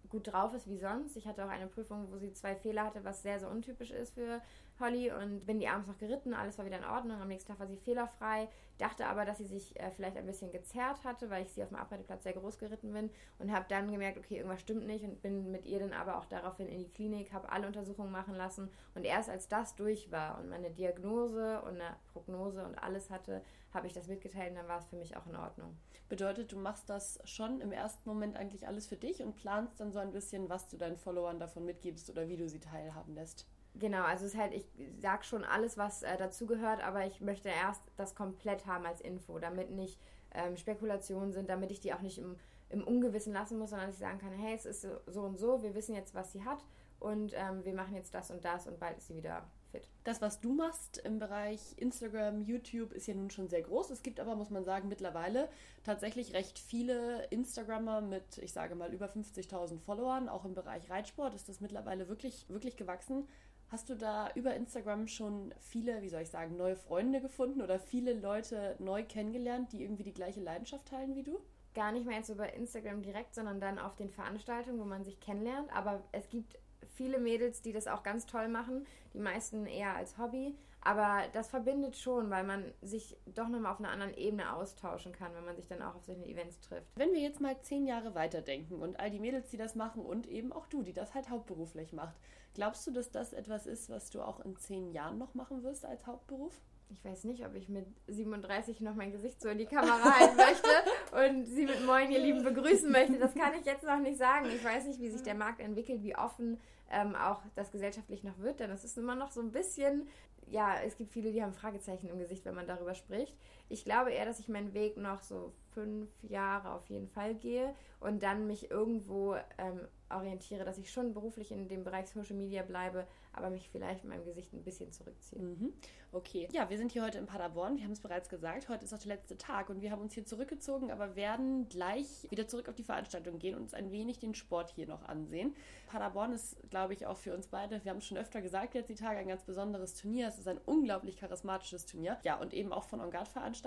gut 0.10 0.32
drauf 0.32 0.54
ist 0.54 0.68
wie 0.68 0.78
sonst. 0.78 1.18
Ich 1.18 1.28
hatte 1.28 1.46
auch 1.46 1.50
eine 1.50 1.68
Prüfung, 1.68 2.08
wo 2.12 2.18
sie 2.18 2.34
zwei 2.34 2.56
Fehler 2.56 2.86
hatte, 2.86 3.04
was 3.04 3.22
sehr, 3.22 3.40
sehr 3.40 3.50
untypisch 3.50 3.92
ist 3.92 4.14
für 4.14 4.42
Holly 4.80 5.12
und 5.12 5.46
bin 5.46 5.60
die 5.60 5.68
abends 5.68 5.88
noch 5.88 5.98
geritten, 5.98 6.34
alles 6.34 6.58
war 6.58 6.66
wieder 6.66 6.78
in 6.78 6.86
Ordnung. 6.86 7.22
Am 7.22 7.28
nächsten 7.28 7.50
Tag 7.50 7.60
war 7.60 7.68
sie 7.68 7.78
fehlerfrei, 7.78 8.48
dachte 8.78 9.08
aber, 9.08 9.26
dass 9.26 9.38
sie 9.38 9.46
sich 9.46 9.80
äh, 9.80 9.92
vielleicht 9.92 10.18
ein 10.18 10.26
bisschen 10.26 10.52
gezerrt 10.52 11.04
hatte, 11.04 11.30
weil 11.30 11.44
ich 11.44 11.52
sie 11.52 11.64
auf 11.64 11.70
dem 11.70 11.78
Abreiteplatz 11.78 12.24
sehr 12.24 12.34
groß 12.34 12.58
geritten 12.58 12.94
bin 12.94 13.10
und 13.38 13.52
habe 13.52 13.66
dann 13.70 13.92
gemerkt, 13.92 14.18
okay, 14.18 14.38
irgendwas 14.38 14.62
stimmt 14.62 14.86
nicht 14.86 15.04
und 15.04 15.22
bin 15.22 15.52
mit 15.52 15.66
ihr 15.66 15.80
dann 15.80 15.94
aber 15.94 16.18
auch 16.18 16.26
daraufhin 16.26 16.68
in 16.68 16.80
die 16.80 16.90
Klinik, 16.90 17.34
habe 17.34 17.52
alle 17.52 17.68
Untersuchungen 17.68 18.12
machen 18.12 18.36
lassen 18.36 18.70
und 18.96 19.06
erst 19.06 19.30
als 19.30 19.48
das 19.48 19.76
durch 19.76 20.12
war 20.12 20.38
und 20.40 20.50
meine 20.50 20.72
Diagnose 20.72 21.62
und 21.62 21.82
eine 21.82 21.96
Prognose 22.14 22.66
und 22.66 22.76
alles 22.78 23.10
hatte, 23.10 23.44
habe 23.74 23.88
ich 23.88 23.94
das 23.94 24.08
mitgeteilt 24.08 24.52
und 24.52 24.56
dann 24.56 24.68
war 24.68 24.80
es 24.80 24.88
für 24.88 24.96
mich 24.96 25.16
auch 25.16 25.28
in 25.28 25.36
Ordnung. 25.36 25.78
Bedeutet, 26.08 26.52
du 26.52 26.58
machst 26.58 26.90
das 26.90 27.20
schon 27.26 27.62
im 27.62 27.72
ersten 27.72 28.10
Moment 28.10 28.36
eigentlich 28.36 28.68
alles 28.68 28.88
für 28.88 28.98
dich 28.98 29.22
und 29.22 29.36
planst 29.36 29.80
dann 29.80 29.92
so 29.92 30.00
ein 30.00 30.12
bisschen, 30.12 30.50
was 30.50 30.68
du 30.68 30.78
deinen 30.78 30.98
Followern 30.98 31.40
davon 31.40 31.66
mitgibst 31.66 32.10
oder 32.10 32.28
wie 32.28 32.38
du 32.38 32.50
sie 32.50 32.60
teilhaben 32.60 33.14
lässt? 33.14 33.46
Genau, 33.80 34.04
also 34.04 34.26
es 34.26 34.34
ist 34.34 34.40
halt, 34.40 34.54
ich 34.54 34.66
sag 35.00 35.26
schon 35.26 35.46
alles, 35.46 35.78
was 35.78 36.04
äh, 36.04 36.18
dazugehört, 36.18 36.84
aber 36.84 37.06
ich 37.06 37.22
möchte 37.22 37.50
erst 37.50 37.82
das 37.96 38.14
komplett 38.14 38.66
haben 38.66 38.86
als 38.86 39.00
Info, 39.00 39.40
damit 39.40 39.72
nicht 39.72 40.00
ähm, 40.34 40.58
Spekulationen 40.58 41.32
sind, 41.32 41.50
damit 41.50 41.72
ich 41.72 41.80
die 41.80 41.94
auch 41.94 42.02
nicht 42.02 42.18
im, 42.18 42.36
im 42.70 42.84
Ungewissen 42.84 43.34
lassen 43.34 43.58
muss, 43.58 43.70
sondern 43.70 43.88
dass 43.88 43.96
ich 43.96 44.02
sagen 44.02 44.20
kann, 44.20 44.34
hey, 44.34 44.54
es 44.54 44.66
ist 44.66 44.86
so, 45.08 45.22
und 45.22 45.38
so, 45.38 45.64
wir 45.64 45.76
wissen 45.76 45.96
jetzt, 45.96 46.14
was 46.14 46.32
sie 46.34 46.44
hat 46.44 46.64
und 47.00 47.34
ähm, 47.36 47.64
wir 47.64 47.74
machen 47.74 47.96
jetzt 47.96 48.14
das 48.14 48.30
und 48.32 48.44
das 48.44 48.68
und 48.68 48.80
bald 48.80 48.98
ist 48.98 49.08
sie 49.08 49.16
wieder 49.16 49.48
fit. 49.72 49.88
Das, 50.04 50.22
was 50.22 50.42
du 50.42 50.54
machst 50.54 50.98
im 50.98 51.20
Bereich 51.20 51.60
Instagram, 51.78 52.42
YouTube, 52.42 52.92
ist 52.92 53.08
ja 53.08 53.14
nun 53.14 53.30
schon 53.30 53.48
sehr 53.48 53.62
groß. 53.62 53.90
Es 53.92 54.04
gibt 54.04 54.20
aber, 54.20 54.36
muss 54.36 54.50
man 54.50 54.66
sagen, 54.66 54.90
mittlerweile 54.90 55.50
tatsächlich 55.84 56.34
recht 56.34 56.60
viele 56.60 57.26
Instagrammer 57.26 58.02
mit, 58.02 58.40
ich 58.40 58.52
sage 58.52 58.76
mal, 58.76 58.94
über 58.94 59.08
50.000 59.08 59.80
Followern. 59.80 60.28
Auch 60.30 60.46
im 60.46 60.54
Bereich 60.54 60.90
Reitsport 60.90 61.34
ist 61.36 61.48
das 61.48 61.62
mittlerweile 61.62 62.10
wirklich, 62.10 62.46
wirklich 62.50 62.76
gewachsen. 62.76 63.28
Hast 63.72 63.88
du 63.88 63.96
da 63.96 64.32
über 64.34 64.56
Instagram 64.56 65.08
schon 65.08 65.54
viele, 65.60 66.02
wie 66.02 66.10
soll 66.10 66.24
ich 66.24 66.30
sagen, 66.30 66.58
neue 66.58 66.76
Freunde 66.76 67.22
gefunden 67.22 67.62
oder 67.62 67.78
viele 67.78 68.14
Leute 68.14 68.76
neu 68.80 69.04
kennengelernt, 69.04 69.72
die 69.72 69.84
irgendwie 69.84 70.04
die 70.04 70.14
gleiche 70.14 70.42
Leidenschaft 70.42 70.88
teilen 70.88 71.16
wie 71.16 71.22
du? 71.22 71.40
Gar 71.76 71.92
nicht 71.92 72.08
mehr 72.08 72.18
jetzt 72.18 72.30
über 72.30 72.52
Instagram 72.52 73.04
direkt, 73.04 73.36
sondern 73.36 73.62
dann 73.62 73.78
auf 73.78 73.96
den 73.96 74.10
Veranstaltungen, 74.10 74.80
wo 74.80 74.86
man 74.86 75.04
sich 75.04 75.20
kennenlernt. 75.20 75.72
Aber 75.72 76.02
es 76.12 76.28
gibt 76.30 76.58
viele 77.00 77.18
Mädels, 77.18 77.62
die 77.62 77.72
das 77.72 77.88
auch 77.88 78.04
ganz 78.04 78.26
toll 78.26 78.50
machen, 78.50 78.86
die 79.14 79.20
meisten 79.20 79.66
eher 79.66 79.96
als 79.96 80.18
Hobby. 80.18 80.54
Aber 80.82 81.24
das 81.32 81.48
verbindet 81.48 81.96
schon, 81.96 82.30
weil 82.30 82.44
man 82.44 82.74
sich 82.82 83.16
doch 83.26 83.48
nochmal 83.48 83.72
auf 83.72 83.80
einer 83.80 83.92
anderen 83.92 84.14
Ebene 84.14 84.54
austauschen 84.54 85.14
kann, 85.14 85.34
wenn 85.34 85.46
man 85.46 85.56
sich 85.56 85.68
dann 85.68 85.82
auch 85.82 85.96
auf 85.96 86.04
solchen 86.04 86.26
Events 86.26 86.60
trifft. 86.60 86.88
Wenn 86.96 87.14
wir 87.14 87.22
jetzt 87.22 87.40
mal 87.40 87.58
zehn 87.62 87.86
Jahre 87.86 88.16
weiterdenken 88.16 88.82
und 88.82 89.00
all 89.00 89.12
die 89.12 89.20
Mädels, 89.20 89.50
die 89.50 89.58
das 89.58 89.76
machen 89.76 90.06
und 90.06 90.28
eben 90.28 90.52
auch 90.52 90.68
du, 90.68 90.84
die 90.84 90.94
das 90.94 91.14
halt 91.14 91.30
hauptberuflich 91.30 91.94
macht, 91.94 92.16
glaubst 92.54 92.86
du, 92.86 92.92
dass 92.92 93.12
das 93.12 93.32
etwas 93.32 93.66
ist, 93.66 93.90
was 93.90 94.10
du 94.10 94.22
auch 94.22 94.42
in 94.42 94.58
zehn 94.58 94.92
Jahren 94.92 95.18
noch 95.18 95.36
machen 95.36 95.64
wirst 95.64 95.86
als 95.86 96.06
Hauptberuf? 96.06 96.60
Ich 96.90 97.04
weiß 97.04 97.24
nicht, 97.26 97.46
ob 97.46 97.56
ich 97.56 97.70
mit 97.70 97.86
37 98.08 98.82
noch 98.82 98.96
mein 98.96 99.12
Gesicht 99.12 99.42
so 99.42 99.50
in 99.50 99.58
die 99.58 99.66
Kamera 99.66 100.04
halten 100.20 100.38
möchte 100.38 100.70
und 101.12 101.46
sie 101.46 101.66
mit 101.66 101.86
Moin, 101.86 102.12
ihr 102.12 102.20
Lieben, 102.20 102.44
begrüßen 102.44 102.92
möchte. 102.92 103.18
Das 103.18 103.34
kann 103.34 103.54
ich 103.60 103.66
jetzt 103.66 103.84
noch 103.84 104.00
nicht 104.00 104.18
sagen. 104.18 104.48
Ich 104.48 104.64
weiß 104.64 104.86
nicht, 104.86 105.00
wie 105.00 105.10
sich 105.10 105.24
der 105.24 105.36
Markt 105.36 105.60
entwickelt, 105.60 106.04
wie 106.04 106.16
offen 106.16 106.60
ähm, 106.92 107.16
auch 107.16 107.42
das 107.56 107.72
gesellschaftlich 107.72 108.24
noch 108.24 108.40
wird, 108.40 108.60
denn 108.60 108.72
es 108.72 108.84
ist 108.84 108.98
immer 108.98 109.16
noch 109.16 109.32
so 109.32 109.42
ein 109.42 109.52
bisschen 109.52 110.08
ja, 110.52 110.76
es 110.86 110.98
gibt 110.98 111.12
viele, 111.12 111.32
die 111.32 111.42
haben 111.42 111.54
Fragezeichen 111.54 112.10
im 112.10 112.18
Gesicht, 112.18 112.46
wenn 112.46 112.56
man 112.56 112.68
darüber 112.68 112.96
spricht. 112.96 113.36
Ich 113.70 113.86
glaube 113.86 114.12
eher, 114.12 114.26
dass 114.26 114.40
ich 114.40 114.50
meinen 114.50 114.74
Weg 114.74 114.98
noch 114.98 115.22
so 115.22 115.54
fünf 115.74 116.10
Jahre 116.24 116.72
auf 116.74 116.88
jeden 116.88 117.08
Fall 117.08 117.36
gehe 117.36 117.74
und 118.00 118.24
dann 118.24 118.48
mich 118.48 118.72
irgendwo 118.72 119.36
ähm, 119.58 119.88
orientiere, 120.10 120.66
dass 120.66 120.78
ich 120.78 120.92
schon 120.92 121.14
beruflich 121.14 121.52
in 121.52 121.68
dem 121.68 121.84
Bereich 121.84 122.08
Social 122.08 122.36
Media 122.36 122.64
bleibe, 122.64 123.06
aber 123.32 123.50
mich 123.50 123.70
vielleicht 123.70 124.04
mit 124.04 124.14
meinem 124.14 124.26
Gesicht 124.26 124.54
ein 124.54 124.64
bisschen 124.64 124.92
zurückziehe. 124.92 125.42
Mhm. 125.42 125.74
Okay. 126.12 126.48
Ja, 126.52 126.68
wir 126.72 126.78
sind 126.80 126.92
hier 126.92 127.04
heute 127.04 127.20
in 127.20 127.28
Paderborn. 127.28 127.78
Wir 127.78 127.84
haben 127.84 127.92
es 127.92 128.00
bereits 128.00 128.30
gesagt. 128.30 128.68
Heute 128.68 128.86
ist 128.86 128.94
auch 128.94 128.98
der 128.98 129.16
letzte 129.16 129.38
Tag 129.38 129.70
und 129.70 129.82
wir 129.82 129.92
haben 129.92 130.02
uns 130.02 130.14
hier 130.14 130.26
zurückgezogen, 130.26 130.90
aber 130.90 131.16
werden 131.16 131.70
gleich 131.70 132.26
wieder 132.32 132.48
zurück 132.48 132.68
auf 132.68 132.74
die 132.74 132.84
Veranstaltung 132.84 133.38
gehen 133.38 133.54
und 133.54 133.62
uns 133.62 133.76
ein 133.76 133.92
wenig 133.92 134.18
den 134.18 134.34
Sport 134.34 134.72
hier 134.72 134.88
noch 134.88 135.04
ansehen. 135.04 135.54
Paderborn 135.86 136.34
ist, 136.34 136.58
glaube 136.72 136.94
ich, 136.94 137.06
auch 137.06 137.18
für 137.18 137.36
uns 137.36 137.48
beide, 137.48 137.84
wir 137.84 137.92
haben 137.92 138.00
es 138.00 138.08
schon 138.08 138.18
öfter 138.18 138.42
gesagt 138.42 138.74
jetzt 138.74 138.90
die 138.90 138.96
Tage, 138.96 139.20
ein 139.20 139.28
ganz 139.28 139.44
besonderes 139.44 139.94
Turnier. 139.94 140.28
Es 140.28 140.40
ist 140.40 140.48
ein 140.48 140.60
unglaublich 140.66 141.18
charismatisches 141.18 141.86
Turnier. 141.86 142.18
Ja, 142.24 142.40
und 142.40 142.56
eben 142.56 142.74
auch 142.74 142.86
von 142.86 143.02
Ongard 143.02 143.28
veranstaltet. 143.28 143.59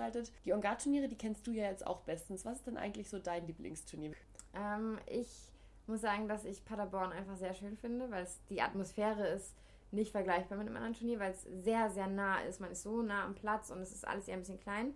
Die 0.44 0.52
Ongard-Turniere, 0.52 1.08
die 1.08 1.16
kennst 1.16 1.46
du 1.46 1.52
ja 1.52 1.64
jetzt 1.64 1.86
auch 1.86 2.00
bestens. 2.00 2.44
Was 2.44 2.58
ist 2.58 2.66
denn 2.66 2.76
eigentlich 2.76 3.08
so 3.08 3.18
dein 3.18 3.46
Lieblingsturnier? 3.46 4.12
Ähm, 4.54 4.98
ich 5.06 5.52
muss 5.86 6.00
sagen, 6.00 6.28
dass 6.28 6.44
ich 6.44 6.64
Paderborn 6.64 7.12
einfach 7.12 7.36
sehr 7.36 7.54
schön 7.54 7.76
finde, 7.76 8.10
weil 8.10 8.24
es 8.24 8.40
die 8.48 8.62
Atmosphäre 8.62 9.26
ist 9.28 9.54
nicht 9.90 10.12
vergleichbar 10.12 10.58
mit 10.58 10.66
einem 10.66 10.76
anderen 10.76 10.94
Turnier, 10.94 11.20
weil 11.20 11.32
es 11.32 11.42
sehr, 11.42 11.90
sehr 11.90 12.06
nah 12.06 12.40
ist. 12.40 12.60
Man 12.60 12.70
ist 12.70 12.82
so 12.82 13.02
nah 13.02 13.24
am 13.24 13.34
Platz 13.34 13.70
und 13.70 13.80
es 13.80 13.92
ist 13.92 14.06
alles 14.06 14.26
eher 14.26 14.36
ein 14.36 14.40
bisschen 14.40 14.60
klein. 14.60 14.94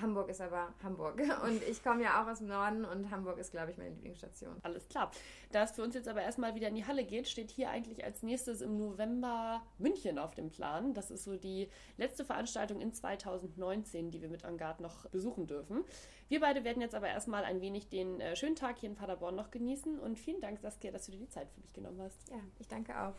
Hamburg 0.00 0.28
ist 0.28 0.40
aber 0.40 0.74
Hamburg. 0.82 1.20
Und 1.44 1.62
ich 1.62 1.82
komme 1.82 2.02
ja 2.02 2.22
auch 2.22 2.28
aus 2.28 2.38
dem 2.38 2.48
Norden 2.48 2.84
und 2.84 3.10
Hamburg 3.10 3.38
ist, 3.38 3.52
glaube 3.52 3.70
ich, 3.70 3.78
meine 3.78 3.90
Lieblingsstation. 3.90 4.56
Alles 4.62 4.88
klar. 4.88 5.10
Da 5.52 5.62
es 5.62 5.72
für 5.72 5.82
uns 5.82 5.94
jetzt 5.94 6.08
aber 6.08 6.22
erstmal 6.22 6.54
wieder 6.54 6.68
in 6.68 6.74
die 6.74 6.86
Halle 6.86 7.04
geht, 7.04 7.28
steht 7.28 7.50
hier 7.50 7.70
eigentlich 7.70 8.04
als 8.04 8.22
nächstes 8.22 8.60
im 8.60 8.76
November 8.76 9.62
München 9.78 10.18
auf 10.18 10.34
dem 10.34 10.50
Plan. 10.50 10.94
Das 10.94 11.10
ist 11.10 11.24
so 11.24 11.36
die 11.36 11.68
letzte 11.96 12.24
Veranstaltung 12.24 12.80
in 12.80 12.92
2019, 12.92 14.10
die 14.10 14.20
wir 14.20 14.28
mit 14.28 14.44
Angard 14.44 14.80
noch 14.80 15.08
besuchen 15.10 15.46
dürfen. 15.46 15.84
Wir 16.28 16.40
beide 16.40 16.64
werden 16.64 16.80
jetzt 16.80 16.94
aber 16.94 17.08
erstmal 17.08 17.44
ein 17.44 17.60
wenig 17.60 17.88
den 17.88 18.20
äh, 18.20 18.34
schönen 18.34 18.56
Tag 18.56 18.78
hier 18.78 18.88
in 18.88 18.96
Paderborn 18.96 19.36
noch 19.36 19.50
genießen 19.50 19.98
und 20.00 20.18
vielen 20.18 20.40
Dank, 20.40 20.58
Saskia, 20.58 20.90
dass 20.90 21.06
du 21.06 21.12
dir 21.12 21.18
die 21.18 21.28
Zeit 21.28 21.48
für 21.50 21.60
mich 21.60 21.72
genommen 21.72 22.00
hast. 22.02 22.28
Ja, 22.30 22.40
ich 22.58 22.68
danke 22.68 22.98
auch. 23.00 23.14